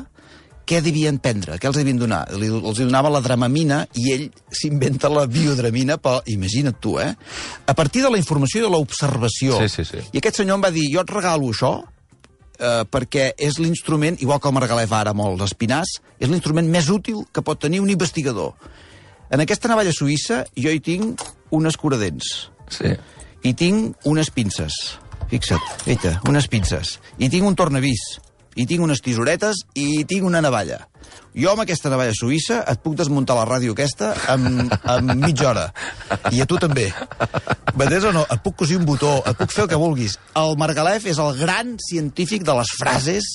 què 0.64 0.80
devien 0.80 1.18
prendre? 1.20 1.58
Què 1.60 1.68
els 1.68 1.76
devien 1.76 1.98
donar? 2.00 2.22
Li, 2.40 2.48
els 2.48 2.80
donava 2.80 3.12
la 3.12 3.20
dramamina 3.24 3.82
i 4.00 4.14
ell 4.14 4.30
s'inventa 4.48 5.12
la 5.12 5.26
biodramina, 5.28 5.98
però 6.00 6.22
imagina't 6.32 6.80
tu, 6.80 6.96
eh? 7.04 7.12
A 7.68 7.74
partir 7.76 8.04
de 8.06 8.12
la 8.14 8.20
informació 8.22 8.62
i 8.62 8.64
de 8.64 8.72
l'observació. 8.72 9.60
Sí, 9.60 9.68
sí, 9.68 9.84
sí. 9.90 10.04
I 10.14 10.22
aquest 10.22 10.40
senyor 10.40 10.60
em 10.60 10.64
va 10.64 10.72
dir, 10.72 10.86
jo 10.94 11.04
et 11.04 11.12
regalo 11.12 11.52
això, 11.52 11.74
eh, 12.60 12.84
perquè 12.88 13.34
és 13.38 13.60
l'instrument, 13.60 14.16
igual 14.24 14.40
el 14.44 14.56
Margalef 14.56 14.96
ara 14.96 15.12
amb 15.12 15.26
els 15.28 15.44
espinars, 15.50 15.98
és 16.20 16.32
l'instrument 16.32 16.70
més 16.72 16.88
útil 16.90 17.26
que 17.34 17.44
pot 17.44 17.60
tenir 17.60 17.82
un 17.84 17.92
investigador. 17.92 18.54
En 19.32 19.42
aquesta 19.44 19.70
navalla 19.72 19.94
suïssa 19.96 20.44
jo 20.56 20.72
hi 20.74 20.80
tinc 20.84 21.22
un 21.54 21.68
escuradents, 21.70 22.50
Sí. 22.70 22.94
i 23.44 23.54
tinc 23.54 23.98
unes 24.10 24.30
pinces, 24.32 24.74
fixa't, 25.30 25.62
eita, 25.86 26.20
unes 26.30 26.48
pinces, 26.48 27.00
i 27.18 27.30
tinc 27.30 27.46
un 27.46 27.56
tornavís, 27.56 28.00
i 28.56 28.66
tinc 28.70 28.82
unes 28.86 29.02
tisoretes 29.02 29.64
i 29.76 30.04
tinc 30.06 30.24
una 30.26 30.42
navalla. 30.42 30.88
Jo 31.36 31.50
amb 31.52 31.64
aquesta 31.64 31.90
navalla 31.90 32.14
suïssa 32.14 32.60
et 32.70 32.80
puc 32.84 32.96
desmuntar 32.96 33.36
la 33.36 33.46
ràdio 33.50 33.74
aquesta 33.74 34.12
en, 34.30 34.70
en 34.70 35.10
mitja 35.20 35.50
hora. 35.50 35.66
I 36.32 36.42
a 36.42 36.46
tu 36.46 36.60
també. 36.62 36.92
M'entens 37.74 38.06
o 38.06 38.12
no? 38.14 38.22
Et 38.30 38.42
puc 38.46 38.56
cosir 38.62 38.78
un 38.78 38.86
botó, 38.86 39.16
et 39.26 39.38
puc 39.38 39.50
fer 39.52 39.64
el 39.66 39.70
que 39.72 39.80
vulguis. 39.82 40.20
El 40.38 40.54
Margalef 40.62 41.08
és 41.10 41.18
el 41.18 41.34
gran 41.40 41.74
científic 41.82 42.46
de 42.46 42.54
les 42.60 42.76
frases 42.78 43.32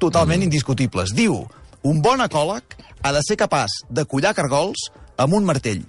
totalment 0.00 0.42
indiscutibles. 0.42 1.12
Diu, 1.12 1.42
un 1.84 2.00
bon 2.02 2.24
ecòleg 2.24 2.76
ha 3.02 3.12
de 3.12 3.20
ser 3.26 3.36
capaç 3.36 3.82
de 3.90 4.06
collar 4.08 4.32
cargols 4.34 4.88
amb 5.16 5.34
un 5.34 5.44
martell 5.44 5.82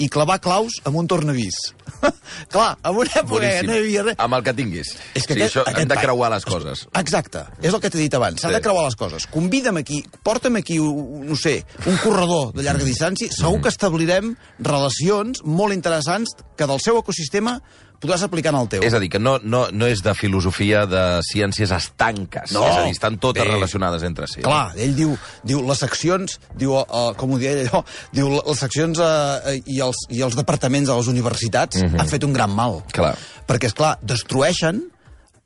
i 0.00 0.06
clavar 0.08 0.38
claus 0.40 0.78
amb 0.88 0.96
un 0.96 1.06
tornavís. 1.06 1.56
Clar, 2.52 2.70
en 2.88 2.96
una 2.96 3.10
època 3.20 3.40
que 3.60 3.66
no 3.68 3.74
hi 3.74 3.80
havia 3.82 4.04
res... 4.06 4.14
Amb 4.24 4.38
el 4.38 4.44
que 4.46 4.54
tinguis. 4.56 4.94
És 5.12 5.26
que 5.28 5.34
sí, 5.36 5.42
aquest- 5.42 5.50
això, 5.50 5.64
aquest 5.66 5.82
hem 5.82 5.90
de 5.90 5.98
creuar 6.00 6.30
les 6.32 6.46
coses. 6.48 6.86
Exacte, 6.96 7.42
és 7.60 7.74
el 7.74 7.82
que 7.82 7.90
t'he 7.92 7.98
dit 8.00 8.14
abans, 8.16 8.40
s'ha 8.40 8.48
Sí. 8.48 8.54
de 8.54 8.62
creuar 8.64 8.86
les 8.86 8.96
coses. 8.96 9.26
Convida'm 9.28 9.76
aquí, 9.82 10.00
porta'm 10.24 10.56
aquí, 10.56 10.78
no 10.80 11.36
sé, 11.36 11.66
un 11.84 11.98
corredor 12.00 12.54
de 12.54 12.62
llarga 12.64 12.84
distància, 12.88 13.28
segur 13.28 13.58
Mm. 13.58 13.62
que 13.62 13.68
establirem 13.74 14.32
relacions 14.58 15.42
molt 15.44 15.74
interessants 15.76 16.32
que 16.56 16.66
del 16.66 16.80
seu 16.80 16.96
ecosistema 16.96 17.58
podràs 18.00 18.24
aplicar 18.24 18.52
en 18.54 18.60
el 18.62 18.68
teu. 18.72 18.84
És 18.86 18.94
a 18.96 19.00
dir, 19.02 19.10
que 19.12 19.20
no, 19.20 19.36
no, 19.42 19.66
no 19.72 19.88
és 19.90 20.02
de 20.04 20.14
filosofia 20.16 20.84
de 20.88 21.02
ciències 21.26 21.72
estanques. 21.76 22.54
No, 22.56 22.64
és 22.66 22.78
a 22.78 22.84
dir, 22.86 22.94
estan 22.96 23.18
totes 23.22 23.44
bé. 23.44 23.50
relacionades 23.52 24.04
entre 24.08 24.28
si. 24.30 24.44
Clar, 24.46 24.70
ell 24.80 24.94
diu, 24.96 25.16
diu 25.46 25.60
les 25.68 25.82
seccions, 25.84 26.38
diu, 26.58 26.76
uh, 26.80 27.10
com 27.20 27.34
ho 27.34 27.40
deia 27.40 27.66
allò, 27.66 27.82
diu 28.16 28.32
les 28.38 28.64
seccions 28.64 29.02
uh, 29.04 29.52
i, 29.60 29.80
els, 29.84 30.06
i 30.16 30.24
els 30.26 30.38
departaments 30.38 30.88
de 30.88 30.96
les 30.96 31.12
universitats 31.12 31.84
han 31.84 32.08
fet 32.10 32.24
un 32.26 32.32
gran 32.36 32.54
mal. 32.54 32.80
Clar. 32.96 33.12
Perquè, 33.50 33.70
és 33.70 33.76
clar, 33.76 33.96
destrueixen 34.02 34.80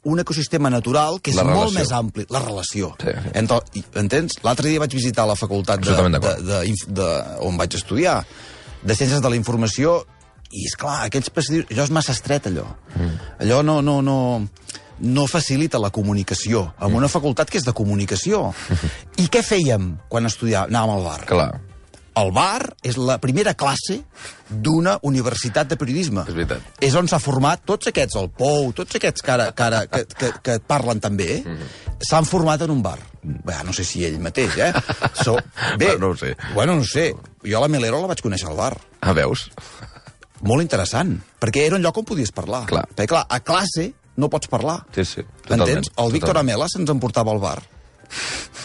un 0.05 0.21
ecosistema 0.21 0.69
natural 0.71 1.19
que 1.25 1.33
és 1.33 1.38
molt 1.49 1.73
més 1.75 1.90
ampli. 1.97 2.27
La 2.33 2.43
relació. 2.45 2.93
Sí. 3.01 3.14
Entre, 3.40 3.61
entens? 4.01 4.38
L'altre 4.45 4.69
dia 4.69 4.83
vaig 4.83 4.95
visitar 4.95 5.25
la 5.27 5.37
facultat 5.38 5.81
de, 5.81 5.97
de, 5.97 6.35
de, 6.45 6.59
de, 6.99 7.09
on 7.45 7.57
vaig 7.61 7.77
estudiar, 7.81 8.21
de 8.85 8.93
Ciències 8.93 9.23
de 9.25 9.31
la 9.33 9.38
Informació, 9.38 10.03
i, 10.53 10.65
és 10.67 10.77
clar, 10.77 11.05
aquells 11.07 11.31
passadissos... 11.31 11.71
Allò 11.73 11.85
és 11.85 11.91
massa 11.91 12.13
estret, 12.13 12.47
allò. 12.51 12.67
Mm. 12.97 13.13
Allò 13.41 13.63
no, 13.63 13.81
no, 13.83 14.01
no, 14.03 14.17
no 15.01 15.27
facilita 15.27 15.79
la 15.83 15.91
comunicació, 15.91 16.75
Mm. 16.79 16.87
en 16.89 16.95
una 17.03 17.09
facultat 17.09 17.51
que 17.51 17.59
és 17.59 17.65
de 17.65 17.73
comunicació. 17.73 18.53
I 19.23 19.29
què 19.29 19.43
fèiem 19.43 19.95
quan 20.09 20.27
estudiàvem? 20.27 20.71
Anàvem 20.75 20.97
al 20.99 21.05
bar. 21.05 21.23
Clar, 21.27 21.53
El 22.15 22.29
bar 22.31 22.77
és 22.87 22.95
la 22.95 23.17
primera 23.19 23.57
classe 23.59 23.97
d'una 24.49 25.01
universitat 25.03 25.67
de 25.67 25.75
periodisme. 25.77 26.23
És 26.29 26.35
veritat. 26.37 26.61
És 26.79 26.95
on 26.95 27.09
s'ha 27.11 27.19
format 27.19 27.65
tots 27.67 27.89
aquests, 27.91 28.15
el 28.21 28.29
Pou, 28.31 28.69
tots 28.73 28.95
aquests 28.95 29.21
que, 29.21 29.33
ara, 29.35 29.49
que, 29.51 29.65
ara, 29.67 29.81
que, 29.91 30.05
que, 30.15 30.29
que 30.47 30.55
parlen 30.63 31.01
tan 31.03 31.17
bé, 31.19 31.43
Mhm. 31.43 31.67
s'han 32.07 32.25
format 32.25 32.63
en 32.63 32.71
un 32.71 32.83
bar. 32.85 33.01
Bé, 33.25 33.57
no 33.65 33.73
sé 33.73 33.83
si 33.83 34.05
ell 34.07 34.21
mateix, 34.21 34.55
eh? 34.59 34.73
So, 35.25 35.35
bé, 35.77 35.97
Bueno, 35.97 36.07
no 36.07 36.13
ho 36.13 36.17
sé. 36.17 36.37
Bueno, 36.55 36.75
no 36.77 36.83
ho 36.83 36.85
sé. 36.85 37.17
Jo 37.43 37.61
la 37.61 37.67
Melero 37.67 38.01
la 38.01 38.07
vaig 38.07 38.23
conèixer 38.23 38.47
al 38.49 38.57
bar. 38.63 38.79
ah, 39.01 39.13
veus? 39.13 39.51
Molt 40.45 40.63
interessant, 40.63 41.17
perquè 41.41 41.67
era 41.67 41.77
un 41.77 41.83
lloc 41.83 41.97
on 41.99 42.05
podies 42.05 42.33
parlar. 42.33 42.65
Clar. 42.69 42.85
Perquè, 42.95 43.09
clar, 43.09 43.25
a 43.29 43.41
classe 43.41 43.93
no 44.17 44.29
pots 44.31 44.47
parlar. 44.53 44.83
Sí, 44.95 45.05
sí, 45.05 45.23
totalment, 45.43 45.69
Entens? 45.69 45.89
El 45.97 46.13
Víctor 46.13 46.35
totalment. 46.35 46.55
Amela 46.55 46.69
se'ns 46.73 46.91
emportava 46.93 47.33
al 47.33 47.41
bar. 47.43 47.63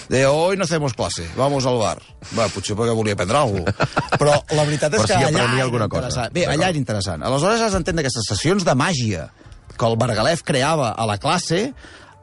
Deia, 0.09 0.29
hoy 0.31 0.57
no 0.57 0.63
hacemos 0.65 0.93
clase, 0.93 1.23
vamos 1.37 1.65
al 1.65 1.77
bar. 1.79 1.97
Va, 2.37 2.47
potser 2.53 2.75
perquè 2.77 2.93
volia 2.97 3.15
prendre 3.15 3.37
alguna 3.39 3.71
cosa. 3.71 3.87
Però 4.19 4.33
la 4.57 4.65
veritat 4.67 4.93
és 4.93 5.01
Però 5.01 5.07
que 5.07 5.17
sí 5.17 5.23
allà 5.29 5.61
alguna 5.63 5.87
cosa. 5.87 6.01
interessant. 6.09 6.33
Bé, 6.35 6.45
allà 6.45 6.69
era 6.69 6.77
interessant. 6.77 7.23
Aleshores 7.23 7.61
has 7.61 7.73
d'entendre 7.77 8.03
aquestes 8.03 8.27
sessions 8.29 8.65
de 8.67 8.75
màgia 8.77 9.29
que 9.77 9.85
el 9.87 9.95
Margalef 9.97 10.43
creava 10.43 10.91
a 10.91 11.05
la 11.07 11.17
classe 11.17 11.69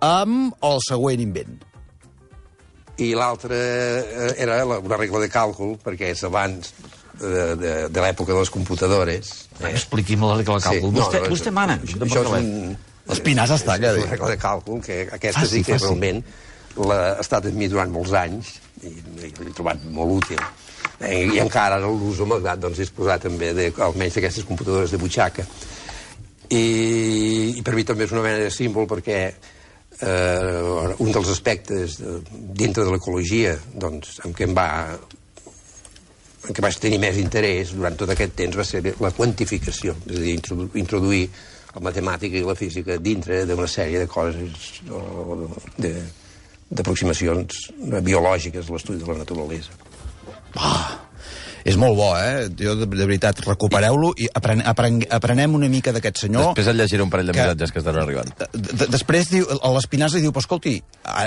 amb 0.05 0.55
el 0.62 0.79
següent 0.87 1.23
invent. 1.25 1.57
I 2.99 3.11
l'altre 3.16 3.57
eh, 3.57 4.35
era 4.38 4.61
la- 4.64 4.79
una 4.79 4.97
regla 4.97 5.21
de 5.21 5.29
càlcul, 5.33 5.77
perquè 5.83 6.12
és 6.14 6.23
abans 6.25 6.73
de, 7.20 7.44
de, 7.61 7.72
de 7.92 8.00
l'època 8.05 8.33
de 8.35 8.40
les 8.40 8.50
computadores. 8.52 9.31
Eh? 9.61 9.70
Expliqui'm 9.72 10.24
la 10.26 10.37
regla 10.40 10.59
de 10.59 10.66
càlcul. 10.66 10.92
no, 10.92 11.00
vostè, 11.00 11.22
no, 11.22 11.31
vostè 11.33 11.52
mana. 11.55 11.79
Això, 11.83 12.22
és 12.24 12.35
un... 12.37 12.76
L'Espinàs 13.07 13.52
està, 13.55 13.76
que 13.79 13.87
És 13.87 13.94
dir. 13.94 14.02
una 14.02 14.12
regla 14.16 14.29
de 14.33 14.38
càlcul, 14.42 14.81
que 14.83 15.00
aquesta 15.14 15.44
Faci, 15.44 15.61
sí 15.61 15.62
que 15.62 15.76
faci. 15.76 15.85
realment 15.87 16.22
l'ha 16.76 17.00
estat 17.22 17.46
amb 17.48 17.57
mi 17.57 17.68
durant 17.70 17.92
molts 17.94 18.12
anys 18.18 18.57
i, 18.83 18.90
i 18.90 19.31
l'he 19.31 19.52
trobat 19.55 19.85
molt 19.94 20.16
útil. 20.18 20.42
Eh, 20.98 21.22
I 21.29 21.38
encara 21.42 21.76
ara 21.79 21.87
l'uso, 21.87 22.26
malgrat 22.26 22.59
doncs, 22.61 22.81
disposar 22.83 23.18
també 23.22 23.52
de, 23.55 23.68
almenys 23.85 24.18
d'aquestes 24.18 24.44
computadores 24.48 24.90
de 24.90 24.98
butxaca. 25.00 25.46
I, 26.50 26.64
I 27.59 27.62
per 27.62 27.74
mi 27.74 27.85
també 27.87 28.07
és 28.07 28.12
una 28.14 28.22
mena 28.26 28.42
de 28.44 28.50
símbol 28.55 28.87
perquè 28.90 29.20
eh, 30.00 30.94
un 30.98 31.12
dels 31.14 31.31
aspectes 31.33 31.98
de, 32.02 32.18
dintre 32.59 32.85
de 32.85 32.92
l'ecologia 32.94 33.57
doncs, 33.74 34.20
amb 34.26 34.37
què 34.37 34.46
em 34.46 34.55
va 34.57 34.68
què 36.52 36.62
vaig 36.62 36.78
tenir 36.82 36.98
més 37.02 37.18
interès 37.20 37.72
durant 37.74 37.96
tot 37.98 38.11
aquest 38.12 38.35
temps 38.38 38.59
va 38.59 38.64
ser 38.66 38.82
la 39.02 39.12
quantificació, 39.14 39.96
és 40.06 40.18
a 40.18 40.22
dir, 40.22 40.35
introdu 40.37 40.68
introduir 40.78 41.24
la 41.76 41.82
matemàtica 41.88 42.38
i 42.38 42.44
la 42.46 42.56
física 42.56 42.96
dintre 43.02 43.44
d'una 43.48 43.68
sèrie 43.68 44.00
de 44.00 44.09
coses 44.09 44.80
o 44.90 45.48
d'aproximacions 46.70 47.66
biològiques 48.02 48.68
a 48.68 48.76
l'estudi 48.76 49.02
de 49.02 49.11
la 49.11 49.18
naturalesa. 49.20 49.76
Ah, 50.56 51.06
és 51.66 51.76
molt 51.81 51.96
bo, 51.98 52.12
eh? 52.16 52.46
Jo, 52.59 52.76
de, 52.79 52.87
de 52.87 53.07
veritat, 53.09 53.40
recupereu-lo 53.44 54.12
i 54.22 54.29
apren, 54.38 54.62
apren, 54.64 55.00
aprenem 55.11 55.55
una 55.59 55.68
mica 55.72 55.92
d'aquest 55.94 56.22
senyor. 56.26 56.52
Després 56.52 56.70
et 56.72 56.79
llegiré 56.79 57.02
un 57.05 57.11
parell 57.12 57.26
de 57.31 57.35
que- 57.35 57.42
missatges 57.42 57.72
que 57.74 57.83
estan 57.83 57.98
arribant. 58.00 58.31
Després 58.92 59.31
diu, 59.33 59.46
a 59.61 59.70
l'Espinàs 59.74 60.14
li 60.16 60.22
diu, 60.24 60.33
però 60.35 60.44
escolti, 60.44 60.76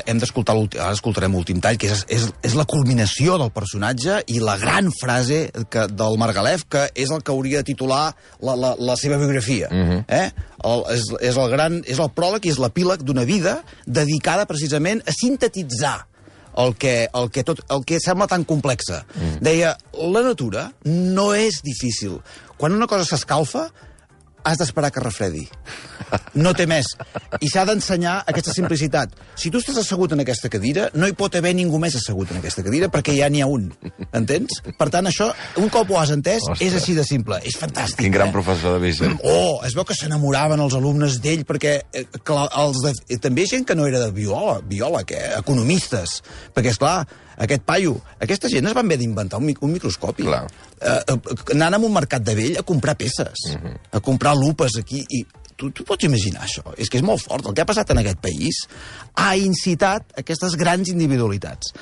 hem 0.06 0.19
d'escoltar 0.21 0.56
l'últim, 0.58 0.82
ara 0.82 0.95
escoltarem 0.97 1.36
l'últim 1.36 1.60
tall, 1.63 1.78
que 1.82 1.91
és, 1.91 2.06
és, 2.08 2.28
és 2.45 2.56
la 2.58 2.65
culminació 2.69 3.38
del 3.41 3.52
personatge 3.56 4.21
i 4.32 4.39
la 4.43 4.58
gran 4.62 4.89
frase 4.95 5.41
que, 5.69 5.88
del 5.91 6.17
Margalef, 6.21 6.65
que 6.71 6.88
és 6.95 7.12
el 7.12 7.23
que 7.23 7.32
hauria 7.36 7.62
de 7.63 7.69
titular 7.73 8.13
la, 8.41 8.56
la, 8.56 8.75
la 8.80 8.95
seva 8.99 9.17
biografia. 9.21 9.67
eh? 10.08 10.30
el, 10.63 10.82
és, 10.95 11.06
és, 11.21 11.38
el 11.39 11.49
gran, 11.52 11.82
és 11.88 11.99
el 11.99 12.10
pròleg 12.15 12.45
i 12.47 12.52
és 12.54 12.60
l'epíleg 12.60 13.04
d'una 13.08 13.23
vida 13.28 13.60
dedicada 13.88 14.45
precisament 14.49 15.04
a 15.08 15.13
sintetitzar 15.15 15.97
el 16.57 16.75
que, 16.75 17.09
el 17.13 17.29
que, 17.31 17.43
tot, 17.43 17.62
el 17.69 17.85
que 17.85 17.99
sembla 17.99 18.27
tan 18.27 18.45
complexa. 18.47 19.03
Mm. 19.15 19.43
Deia, 19.45 19.75
la 19.93 20.23
natura 20.25 20.69
no 20.85 21.31
és 21.38 21.62
difícil. 21.65 22.19
Quan 22.59 22.75
una 22.75 22.89
cosa 22.89 23.07
s'escalfa, 23.07 23.69
has 24.43 24.59
d'esperar 24.59 24.91
que 24.91 25.03
refredi. 25.03 25.45
No 26.42 26.54
té 26.58 26.65
més. 26.70 26.88
I 27.44 27.50
s'ha 27.52 27.63
d'ensenyar 27.70 28.15
aquesta 28.32 28.54
simplicitat. 28.56 29.12
Si 29.38 29.52
tu 29.54 29.60
estàs 29.62 29.78
assegut 29.82 30.13
en 30.15 30.24
aquesta 30.24 30.50
cadira, 30.50 30.88
no 30.98 31.06
hi 31.10 31.13
pot 31.18 31.36
haver 31.38 31.52
ningú 31.58 31.78
més 31.82 31.94
assegut 32.00 32.32
en 32.34 32.39
aquesta 32.39 32.63
cadira 32.65 32.88
perquè 32.89 33.13
ja 33.18 33.28
n'hi 33.30 33.44
ha 33.46 33.50
un. 33.52 33.68
Entens? 34.18 34.58
Per 34.80 34.88
tant, 34.89 35.06
això, 35.10 35.28
un 35.62 35.70
cop 35.70 35.92
ho 35.94 36.00
has 36.02 36.10
entès, 36.15 36.42
Ostres. 36.48 36.63
és 36.65 36.78
així 36.80 36.96
de 36.98 37.04
simple. 37.06 37.38
És 37.46 37.58
fantàstic. 37.62 38.02
Quin 38.08 38.15
gran 38.15 38.32
eh? 38.32 38.34
professor 38.34 38.80
de 38.80 38.84
Vicent. 38.88 39.20
Oh, 39.24 39.60
es 39.68 39.76
veu 39.78 39.86
que 39.86 39.98
s'enamoraven 39.98 40.63
els 40.65 40.74
alumnes 40.80 41.20
d'ell 41.22 41.46
perquè 41.50 41.76
eh, 41.94 42.06
clar, 42.26 42.48
els 42.63 42.82
de, 42.86 42.94
eh, 43.10 43.20
també 43.22 43.46
gent 43.50 43.68
que 43.70 43.78
no 43.78 43.86
era 43.89 44.02
de 44.02 44.10
biòleg, 44.15 44.65
biòleg 44.72 45.13
eh, 45.13 45.26
economistes. 45.38 46.20
Perquè, 46.56 46.74
és 46.74 46.80
clar, 46.82 47.04
aquest 47.38 47.65
paio, 47.68 48.00
aquesta 48.20 48.50
gent 48.50 48.65
es 48.72 48.74
van 48.78 48.88
haver 48.89 48.98
d'inventar 49.04 49.38
un, 49.44 49.46
mic- 49.52 49.62
un 49.62 49.76
microscopi. 49.78 50.26
Clar. 50.26 50.46
Eh, 50.80 50.96
eh, 51.13 51.20
anant 51.54 51.78
a 51.78 51.84
un 51.84 51.94
mercat 51.94 52.24
de 52.26 52.34
vell 52.39 52.58
a 52.58 52.65
comprar 52.65 52.98
peces, 52.98 53.46
a 53.92 54.00
comprar 54.02 54.34
lupes 54.39 54.80
aquí, 54.82 55.04
i 55.10 55.22
tu, 55.60 55.69
tu 55.76 55.84
pots 55.88 56.08
imaginar 56.08 56.45
això? 56.48 56.63
És 56.80 56.88
que 56.89 57.02
és 57.02 57.06
molt 57.06 57.22
fort. 57.22 57.45
El 57.50 57.54
que 57.58 57.62
ha 57.65 57.67
passat 57.69 57.91
en 57.93 58.00
aquest 58.02 58.22
país 58.24 58.63
ha 59.19 59.34
incitat 59.38 60.15
aquestes 60.24 60.56
grans 60.60 60.89
individualitats. 60.93 61.74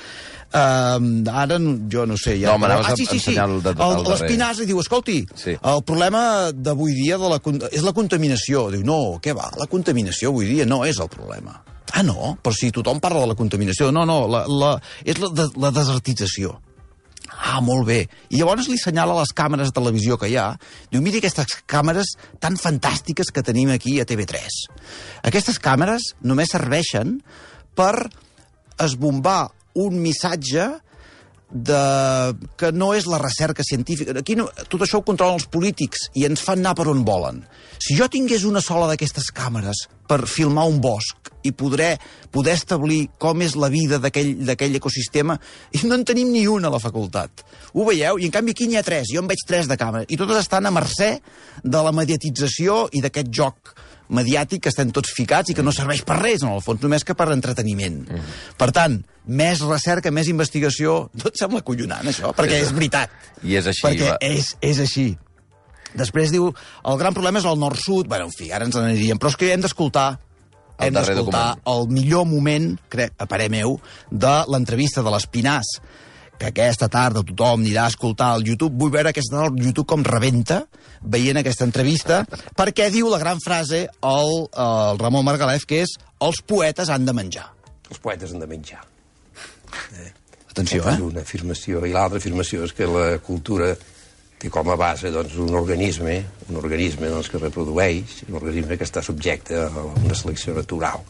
Uh, 0.48 0.96
ara, 1.28 1.58
jo 1.92 2.06
no 2.08 2.16
sé... 2.16 2.38
Ja, 2.40 2.54
No, 2.54 2.58
m'anaves 2.62 2.86
ah, 2.88 2.92
a 2.94 2.96
sí, 2.96 3.04
sí, 3.06 3.18
sí. 3.20 3.34
el 3.36 3.58
de- 3.62 3.74
el. 3.76 3.98
L'Espinàs 4.08 4.62
diu, 4.64 4.78
escolti, 4.80 5.18
Sí. 5.36 5.52
el 5.60 5.82
problema 5.84 6.50
d'avui 6.56 6.94
dia 6.96 7.18
de 7.20 7.28
la, 7.28 7.40
és 7.70 7.84
la 7.84 7.92
contaminació. 7.92 8.70
Diu, 8.72 8.84
no, 8.88 9.18
què 9.22 9.34
va? 9.36 9.50
La 9.60 9.66
contaminació 9.68 10.32
avui 10.32 10.48
dia 10.54 10.66
no 10.66 10.84
és 10.88 10.98
el 11.04 11.10
problema. 11.12 11.60
Ah, 11.92 12.02
no? 12.02 12.34
Però 12.42 12.52
si 12.56 12.70
tothom 12.72 12.98
parla 13.00 13.20
de 13.24 13.30
la 13.30 13.36
contaminació. 13.36 13.90
No, 13.92 14.04
no, 14.08 14.22
la, 14.28 14.42
la, 14.48 14.72
és 15.04 15.20
la, 15.20 15.28
de, 15.36 15.46
la 15.60 15.70
desertització. 15.72 16.56
Ah, 17.48 17.62
molt 17.64 17.86
bé. 17.88 18.02
I 18.28 18.42
llavors 18.42 18.66
li 18.68 18.76
assenyala 18.76 19.16
les 19.16 19.32
càmeres 19.32 19.70
de 19.70 19.76
televisió 19.78 20.18
que 20.20 20.28
hi 20.28 20.36
ha. 20.36 20.50
Diu, 20.92 21.00
mira 21.00 21.16
aquestes 21.22 21.62
càmeres 21.70 22.10
tan 22.42 22.58
fantàstiques 22.60 23.32
que 23.32 23.44
tenim 23.46 23.72
aquí 23.72 23.96
a 24.02 24.04
TV3. 24.08 24.58
Aquestes 25.30 25.56
càmeres 25.64 26.10
només 26.20 26.52
serveixen 26.52 27.16
per 27.78 28.10
esbombar 28.84 29.48
un 29.80 29.96
missatge 30.02 30.66
de... 31.50 32.34
que 32.56 32.72
no 32.72 32.92
és 32.94 33.06
la 33.08 33.20
recerca 33.22 33.64
científica. 33.64 34.14
Aquí 34.18 34.36
no, 34.36 34.48
tot 34.68 34.84
això 34.84 35.00
ho 35.00 35.06
controlen 35.06 35.38
els 35.40 35.48
polítics 35.50 36.08
i 36.18 36.26
ens 36.28 36.42
fan 36.44 36.60
anar 36.62 36.76
per 36.78 36.88
on 36.92 37.04
volen. 37.06 37.42
Si 37.78 37.96
jo 37.98 38.08
tingués 38.12 38.44
una 38.48 38.62
sola 38.64 38.88
d'aquestes 38.90 39.30
càmeres 39.34 39.86
per 40.08 40.24
filmar 40.28 40.66
un 40.68 40.80
bosc 40.82 41.32
i 41.46 41.52
podré, 41.56 41.92
poder 42.34 42.56
establir 42.58 43.06
com 43.20 43.40
és 43.44 43.54
la 43.56 43.70
vida 43.72 44.00
d'aquell 44.02 44.76
ecosistema, 44.76 45.38
i 45.72 45.80
no 45.86 45.96
en 45.96 46.04
tenim 46.08 46.32
ni 46.34 46.46
una 46.50 46.68
a 46.68 46.74
la 46.74 46.82
facultat. 46.82 47.44
Ho 47.72 47.86
veieu? 47.86 48.18
I 48.18 48.28
en 48.28 48.34
canvi 48.34 48.56
aquí 48.56 48.66
n'hi 48.68 48.80
ha 48.80 48.84
tres. 48.84 49.12
Jo 49.12 49.22
en 49.22 49.30
veig 49.30 49.44
tres 49.46 49.70
de 49.70 49.78
càmeres. 49.80 50.08
I 50.10 50.18
totes 50.20 50.42
estan 50.42 50.66
a 50.66 50.74
mercè 50.74 51.14
de 51.62 51.84
la 51.84 51.94
mediatització 51.94 52.88
i 52.92 53.04
d'aquest 53.04 53.30
joc 53.32 53.76
mediàtic 54.14 54.62
que 54.64 54.72
estem 54.72 54.90
tots 54.94 55.12
ficats 55.14 55.52
i 55.52 55.56
que 55.56 55.64
no 55.64 55.72
serveix 55.74 56.02
per 56.06 56.18
res, 56.20 56.44
en 56.44 56.52
el 56.54 56.62
fons, 56.64 56.80
només 56.84 57.04
que 57.04 57.16
per 57.18 57.28
entreteniment. 57.34 58.02
Mm. 58.08 58.36
Per 58.60 58.70
tant, 58.74 58.98
més 59.28 59.62
recerca, 59.64 60.12
més 60.14 60.30
investigació... 60.32 61.00
Tot 61.20 61.36
sembla 61.40 61.62
collonant, 61.66 62.08
això, 62.08 62.32
perquè 62.36 62.62
és 62.62 62.72
veritat. 62.76 63.12
I 63.44 63.58
és 63.60 63.68
així, 63.72 63.84
Perquè 63.84 64.14
va. 64.14 64.20
és, 64.24 64.54
és 64.64 64.80
així. 64.84 65.10
Després 65.98 66.32
diu, 66.32 66.50
el 66.88 66.98
gran 67.00 67.16
problema 67.16 67.40
és 67.40 67.46
el 67.48 67.60
nord-sud. 67.60 68.08
Bueno, 68.08 68.28
en 68.28 68.34
fi, 68.36 68.50
ara 68.52 68.68
ens 68.68 68.76
n'aniríem. 68.76 69.20
Però 69.20 69.32
és 69.32 69.38
que 69.40 69.52
hem 69.54 69.64
d'escoltar 69.64 70.10
hem 70.78 70.94
d'escoltar 70.94 71.58
el 71.66 71.88
millor 71.90 72.26
moment, 72.30 72.70
crec, 72.92 73.16
a 73.18 73.26
parer 73.26 73.48
meu, 73.50 73.80
de 74.10 74.34
l'entrevista 74.52 75.02
de 75.02 75.10
l'Espinàs, 75.10 75.72
que 76.38 76.50
aquesta 76.52 76.88
tarda 76.92 77.24
tothom 77.26 77.64
anirà 77.64 77.86
a 77.86 77.92
escoltar 77.92 78.32
al 78.34 78.46
YouTube. 78.46 78.76
Vull 78.78 78.94
veure 78.94 79.10
aquesta 79.12 79.36
tarda 79.36 79.52
el 79.52 79.66
YouTube 79.66 79.88
com 79.90 80.06
rebenta 80.06 80.62
veient 81.02 81.38
aquesta 81.38 81.66
entrevista, 81.66 82.22
perquè 82.58 82.88
diu 82.94 83.10
la 83.10 83.20
gran 83.22 83.42
frase 83.44 83.84
el, 83.86 84.32
el 84.48 85.02
Ramon 85.02 85.26
Margalef, 85.26 85.66
que 85.68 85.82
és 85.84 85.94
els 86.24 86.40
poetes 86.42 86.90
han 86.90 87.06
de 87.06 87.14
menjar. 87.14 87.46
Els 87.88 88.00
poetes 88.02 88.34
han 88.34 88.42
de 88.42 88.48
menjar. 88.50 88.82
Atenció, 90.48 90.82
Aquesta 90.82 90.96
és 90.96 90.98
eh? 90.98 91.06
una 91.06 91.22
afirmació. 91.22 91.84
I 91.86 91.94
l'altra 91.94 92.18
afirmació 92.22 92.66
és 92.66 92.74
que 92.74 92.88
la 92.90 93.06
cultura 93.24 93.70
té 94.38 94.50
com 94.54 94.70
a 94.70 94.76
base 94.78 95.10
doncs, 95.10 95.34
un 95.42 95.54
organisme, 95.58 96.18
un 96.48 96.58
organisme 96.60 97.10
doncs, 97.10 97.30
que 97.30 97.40
reprodueix, 97.42 98.22
un 98.28 98.38
organisme 98.38 98.78
que 98.78 98.86
està 98.86 99.02
subjecte 99.02 99.58
a 99.66 99.86
una 99.88 100.18
selecció 100.18 100.54
natural. 100.58 101.02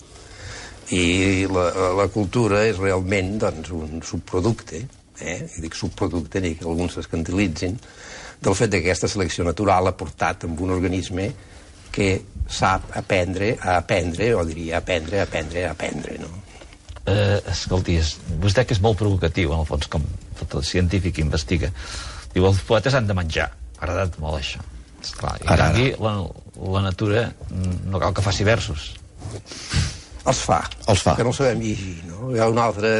I 0.96 1.44
la, 1.52 1.66
la 1.98 2.06
cultura 2.12 2.62
és 2.64 2.78
realment 2.80 3.34
doncs, 3.40 3.72
un 3.76 4.00
subproducte, 4.04 4.80
eh? 5.20 5.40
i 5.56 5.64
dic 5.64 5.76
subproducte, 5.76 6.42
ni 6.44 6.54
que 6.58 6.66
alguns 6.66 6.98
s'escandalitzin, 6.98 7.78
del 8.42 8.54
fet 8.54 8.74
que 8.74 8.82
aquesta 8.84 9.10
selecció 9.10 9.46
natural 9.46 9.90
ha 9.90 9.96
portat 9.98 10.46
amb 10.46 10.60
un 10.62 10.74
organisme 10.76 11.30
que 11.92 12.10
sap 12.48 12.92
aprendre 12.96 13.56
a 13.60 13.78
aprendre, 13.80 14.30
o 14.36 14.44
diria 14.46 14.78
aprendre, 14.78 15.22
aprendre, 15.24 15.66
aprendre, 15.68 16.18
no? 16.22 16.30
Eh, 17.08 17.38
escolti, 17.50 17.96
és, 17.98 18.16
vostè 18.42 18.64
que 18.68 18.76
és 18.76 18.82
molt 18.84 18.98
provocatiu, 19.00 19.52
en 19.54 19.64
el 19.64 19.68
fons, 19.68 19.88
com 19.90 20.04
tot 20.38 20.58
el 20.60 20.66
científic 20.68 21.16
que 21.16 21.24
investiga. 21.24 21.70
Diu, 22.34 22.44
els 22.46 22.60
poetes 22.68 22.94
han 22.94 23.08
de 23.08 23.16
menjar. 23.16 23.48
M'ha 23.78 23.86
agradat 23.86 24.18
molt 24.22 24.38
això. 24.40 24.62
Esclar, 24.98 25.36
I 25.40 25.48
Ara, 25.54 25.70
ara, 25.72 25.88
la, 26.04 26.12
la 26.74 26.82
natura 26.84 27.28
mm, 27.30 27.76
no 27.92 28.00
cal 28.02 28.14
que 28.14 28.24
faci 28.24 28.46
versos. 28.46 28.90
Els 30.26 30.40
fa. 30.44 30.58
Els 30.90 31.02
fa. 31.04 31.14
Que 31.16 31.24
no 31.26 31.32
sabem 31.32 31.60
llegir, 31.62 31.96
no? 32.08 32.32
Hi 32.34 32.40
ha 32.42 32.48
una 32.50 32.64
altra, 32.68 32.90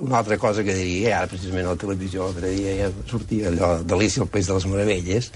una 0.00 0.20
altra 0.20 0.38
cosa 0.40 0.64
que 0.66 0.74
diria, 0.76 1.16
ara 1.18 1.30
precisament 1.30 1.66
a 1.66 1.74
la 1.74 1.80
televisió 1.80 2.26
l'altre 2.26 2.52
dia 2.54 2.76
ja 2.78 2.90
sortia 3.10 3.50
allò 3.50 3.72
d'Alicia 3.82 4.22
al 4.24 4.30
País 4.32 4.48
de 4.48 4.56
les 4.56 4.66
Meravelles, 4.70 5.30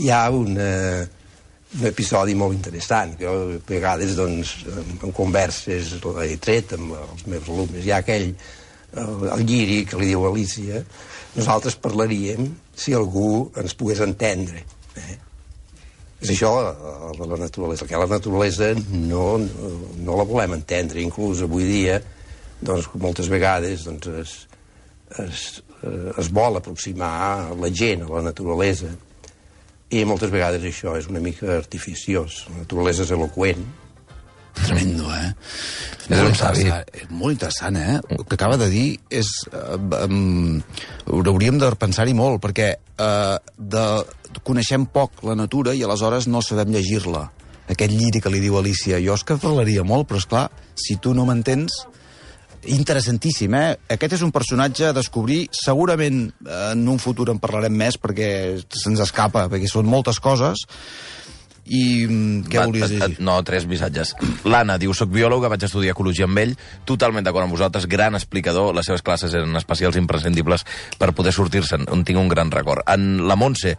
hi 0.00 0.10
ha 0.14 0.22
una, 0.32 0.70
un 1.76 1.86
episodi 1.90 2.34
molt 2.38 2.56
interessant, 2.56 3.16
que 3.18 3.26
jo 3.26 3.36
a 3.58 3.60
vegades, 3.68 4.16
doncs, 4.18 4.54
en, 4.70 5.12
converses 5.16 5.96
l'he 6.00 6.38
tret 6.42 6.76
amb 6.78 6.96
els 6.98 7.26
meus 7.26 7.48
alumnes. 7.48 7.84
Hi 7.84 7.94
ha 7.94 8.02
aquell, 8.04 8.30
el, 8.94 9.24
el 9.36 9.46
lliri 9.46 9.82
que 9.88 10.00
li 10.00 10.12
diu 10.12 10.26
Alicia, 10.28 10.84
nosaltres 11.36 11.76
parlaríem 11.78 12.48
si 12.74 12.94
algú 12.96 13.50
ens 13.60 13.76
pogués 13.78 14.02
entendre. 14.06 14.64
Eh? 14.98 15.18
És 16.20 16.34
això, 16.34 16.52
de 17.16 17.26
la 17.26 17.38
naturalesa, 17.40 17.86
que 17.88 17.96
la 17.96 18.08
naturalesa 18.10 18.74
no, 18.92 19.38
no, 19.40 19.70
no 20.04 20.16
la 20.18 20.26
volem 20.28 20.58
entendre. 20.58 21.00
Inclús 21.00 21.40
avui 21.46 21.64
dia, 21.64 22.00
doncs, 22.60 22.90
moltes 23.00 23.30
vegades 23.32 23.86
doncs, 23.88 24.10
es, 24.20 24.34
es, 25.24 25.44
es 26.20 26.28
vol 26.36 26.60
aproximar 26.60 27.54
la 27.56 27.70
gent 27.72 28.04
a 28.04 28.10
la 28.18 28.26
naturalesa 28.28 28.92
i 29.90 30.04
moltes 30.06 30.30
vegades 30.30 30.62
això 30.68 30.92
és 30.98 31.08
una 31.10 31.22
mica 31.24 31.48
artificiós. 31.56 32.44
La 32.50 32.66
naturalesa 32.66 33.06
és 33.06 33.14
eloqüent, 33.16 33.64
Tremendo, 34.66 35.10
eh? 35.14 35.32
És 36.10 36.22
un 36.24 36.34
savi. 36.34 36.64
molt 37.14 37.36
interessant, 37.36 37.76
eh? 37.78 37.98
El 38.16 38.24
que 38.26 38.36
acaba 38.38 38.58
de 38.60 38.68
dir 38.72 38.86
és... 39.10 39.30
Uh, 39.52 39.78
um, 40.06 40.62
hauríem 41.06 41.60
de 41.60 41.70
pensar-hi 41.78 42.14
molt, 42.18 42.40
perquè 42.42 42.72
uh, 42.98 43.36
de, 43.56 43.84
coneixem 44.46 44.88
poc 44.90 45.22
la 45.26 45.36
natura 45.38 45.74
i 45.74 45.84
aleshores 45.86 46.28
no 46.30 46.42
sabem 46.42 46.74
llegir-la. 46.74 47.28
Aquest 47.70 47.94
lliri 47.94 48.22
que 48.22 48.32
li 48.32 48.42
diu 48.42 48.58
Alicia, 48.58 48.98
jo 49.02 49.14
és 49.14 49.24
que 49.26 49.38
parlaria 49.38 49.86
molt, 49.86 50.08
però 50.10 50.18
és 50.18 50.26
clar, 50.26 50.48
si 50.74 50.98
tu 51.02 51.14
no 51.14 51.26
m'entens, 51.28 51.84
interessantíssim, 52.68 53.54
eh? 53.56 53.76
Aquest 53.94 54.18
és 54.18 54.24
un 54.26 54.32
personatge 54.34 54.90
a 54.90 54.96
descobrir, 54.96 55.44
segurament 55.54 56.26
eh, 56.28 56.72
en 56.72 56.86
un 56.90 56.98
futur 57.00 57.30
en 57.32 57.40
parlarem 57.40 57.72
més 57.72 57.96
perquè 58.00 58.30
se'ns 58.82 59.00
escapa, 59.06 59.46
perquè 59.52 59.70
són 59.70 59.88
moltes 59.88 60.20
coses, 60.20 60.66
i 61.70 61.82
mm, 62.08 62.48
què 62.50 62.58
Va, 62.58 62.66
volies 62.66 62.90
eh, 62.90 62.98
llegir? 62.98 63.20
No, 63.22 63.36
tres 63.46 63.64
missatges. 63.70 64.16
L'Anna 64.44 64.74
diu, 64.82 64.90
soc 64.96 65.12
biòloga, 65.14 65.48
vaig 65.52 65.62
estudiar 65.68 65.94
ecologia 65.94 66.26
amb 66.26 66.42
ell, 66.42 66.56
totalment 66.88 67.22
d'acord 67.26 67.46
amb 67.46 67.54
vosaltres, 67.54 67.86
gran 67.86 68.18
explicador, 68.18 68.74
les 68.74 68.90
seves 68.90 69.04
classes 69.06 69.34
eren 69.38 69.54
especials 69.60 69.96
imprescindibles 70.00 70.66
per 70.98 71.12
poder 71.14 71.32
sortir-se'n, 71.36 71.86
on 71.94 72.02
tinc 72.04 72.18
un 72.18 72.28
gran 72.32 72.50
record. 72.50 72.82
En 72.90 73.22
la 73.30 73.36
Montse, 73.38 73.76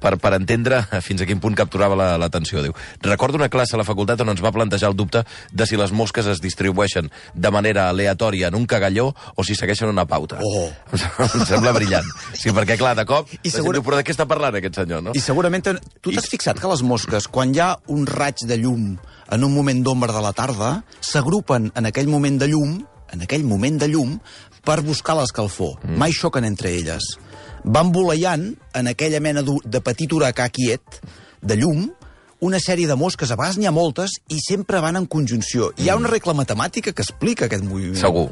per, 0.00 0.14
per 0.22 0.30
entendre 0.38 0.78
fins 1.04 1.20
a 1.20 1.26
quin 1.28 1.42
punt 1.42 1.56
capturava 1.58 1.96
la- 1.98 2.14
l'atenció, 2.22 2.62
diu, 2.64 2.72
recordo 3.04 3.36
una 3.36 3.50
classe 3.52 3.74
a 3.76 3.80
la 3.82 3.84
facultat 3.84 4.22
on 4.24 4.30
ens 4.32 4.40
va 4.44 4.52
plantejar 4.54 4.88
el 4.92 4.96
dubte 4.96 5.24
de 5.52 5.66
si 5.68 5.76
les 5.76 5.92
mosques 5.92 6.24
es 6.30 6.40
distribueixen 6.40 7.10
de 7.34 7.50
manera 7.52 7.88
aleatòria 7.90 8.48
en 8.48 8.56
un 8.56 8.64
cagalló 8.70 9.10
o 9.34 9.44
si 9.44 9.58
segueixen 9.58 9.90
una 9.90 10.06
pauta. 10.08 10.38
Oh. 10.40 10.70
em 10.94 11.44
sembla 11.44 11.74
brillant. 11.76 12.06
Sí, 12.32 12.54
perquè, 12.54 12.78
clar, 12.80 12.94
de 12.96 13.04
cop, 13.08 13.28
I 13.42 13.42
I 13.50 13.52
segur- 13.52 13.74
diu, 13.76 13.84
però 13.84 13.98
de 14.00 14.06
què 14.06 14.14
està 14.14 14.24
parlant 14.30 14.56
aquest 14.56 14.80
senyor, 14.80 15.02
no? 15.04 15.12
I 15.18 15.20
segurament... 15.20 15.66
Tu 16.00 16.12
t'has 16.14 16.30
fixat 16.30 16.56
que 16.62 16.70
les 16.70 16.80
mosques, 17.08 17.28
quan 17.32 17.54
hi 17.54 17.60
ha 17.60 17.78
un 17.88 18.06
raig 18.06 18.44
de 18.44 18.56
llum 18.60 18.98
en 19.30 19.44
un 19.44 19.52
moment 19.52 19.80
d'ombra 19.82 20.12
de 20.12 20.20
la 20.20 20.32
tarda, 20.32 20.84
s'agrupen 21.00 21.70
en 21.74 21.86
aquell 21.86 22.08
moment 22.08 22.38
de 22.38 22.48
llum, 22.48 22.84
en 23.12 23.22
aquell 23.22 23.44
moment 23.44 23.78
de 23.80 23.88
llum, 23.88 24.18
per 24.64 24.82
buscar 24.82 25.16
l'escalfor. 25.16 25.78
Mm. 25.84 25.96
Mai 25.96 26.12
xoquen 26.12 26.44
entre 26.44 26.74
elles. 26.76 27.16
Van 27.64 27.92
voleiant 27.92 28.54
en 28.74 28.86
aquella 28.88 29.20
mena 29.20 29.42
de 29.42 29.80
petit 29.80 30.12
huracà 30.12 30.48
quiet, 30.50 31.00
de 31.40 31.56
llum, 31.56 31.88
una 32.40 32.60
sèrie 32.60 32.86
de 32.86 32.94
mosques, 32.94 33.30
a 33.32 33.36
vegades 33.36 33.58
n'hi 33.58 33.66
ha 33.66 33.72
moltes, 33.74 34.20
i 34.28 34.38
sempre 34.44 34.80
van 34.80 34.96
en 34.96 35.08
conjunció. 35.10 35.72
Hi 35.78 35.88
ha 35.88 35.96
una 35.96 36.10
regla 36.12 36.36
matemàtica 36.36 36.92
que 36.92 37.02
explica 37.02 37.48
aquest 37.48 37.64
moviment. 37.64 37.96
Segur. 37.98 38.28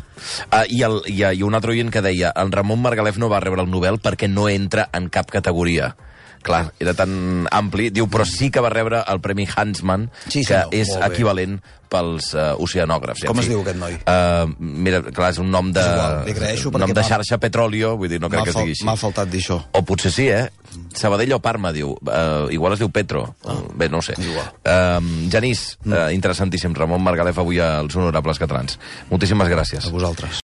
Uh, 0.52 0.62
i, 0.68 0.82
el, 0.86 1.00
i, 1.10 1.24
I 1.24 1.42
un 1.42 1.56
altre 1.56 1.72
oient 1.72 1.90
que 1.90 2.04
deia 2.04 2.30
el 2.36 2.52
Ramon 2.52 2.84
Margalef 2.84 3.18
no 3.18 3.32
va 3.32 3.40
rebre 3.42 3.64
el 3.64 3.72
Nobel 3.72 3.98
perquè 3.98 4.28
no 4.30 4.50
entra 4.52 4.90
en 4.94 5.08
cap 5.10 5.32
categoria. 5.32 5.94
Clar, 6.46 6.68
era 6.78 6.94
tan 6.94 7.46
ampli. 7.50 7.88
Diu, 7.90 8.06
però 8.12 8.22
sí 8.28 8.52
que 8.54 8.62
va 8.62 8.70
rebre 8.70 9.02
el 9.10 9.18
Premi 9.24 9.48
Hansman, 9.50 10.08
Sí, 10.28 10.44
que 10.44 10.52
senyor, 10.54 10.70
és 10.76 10.92
molt 10.94 11.02
bé. 11.02 11.08
equivalent 11.10 11.56
pels 11.90 12.32
uh, 12.34 12.52
oceanògrafs. 12.62 13.24
Com 13.26 13.38
es 13.42 13.46
diu 13.50 13.60
aquest 13.62 13.78
noi? 13.78 13.94
Uh, 14.10 14.50
mira, 14.58 15.00
clar, 15.14 15.30
és 15.34 15.38
un 15.42 15.50
nom 15.54 15.68
de... 15.74 15.82
És 16.26 16.62
igual, 16.64 16.80
nom 16.82 16.94
de 16.94 17.04
xarxa 17.06 17.38
petróleo, 17.42 17.92
vull 17.98 18.10
dir, 18.10 18.18
no 18.22 18.30
crec 18.30 18.48
que 18.48 18.54
es 18.54 18.58
digui 18.58 18.74
així. 18.74 18.86
M'ha 18.88 18.96
faltat 18.98 19.30
dir 19.30 19.42
això. 19.42 19.60
O 19.74 19.82
potser 19.86 20.10
sí, 20.14 20.26
eh? 20.30 20.48
Sabadell 20.98 21.32
o 21.36 21.40
Parma, 21.42 21.70
diu. 21.72 21.94
Uh, 22.02 22.50
igual 22.54 22.74
es 22.74 22.82
diu 22.82 22.90
Petro. 22.90 23.22
Ah, 23.46 23.58
Bé, 23.78 23.88
no 23.88 24.02
ho 24.02 24.02
sé. 24.02 24.16
igual. 24.18 24.50
Uh, 24.66 25.30
Genís, 25.30 25.76
uh, 25.86 26.08
interessantíssim. 26.14 26.74
Ramon 26.74 27.02
Margalef 27.06 27.38
avui 27.38 27.62
als 27.62 27.94
Honorables 27.96 28.42
Catalans. 28.42 28.78
Moltíssimes 29.10 29.48
gràcies. 29.48 29.86
A 29.86 29.94
vosaltres. 29.94 30.42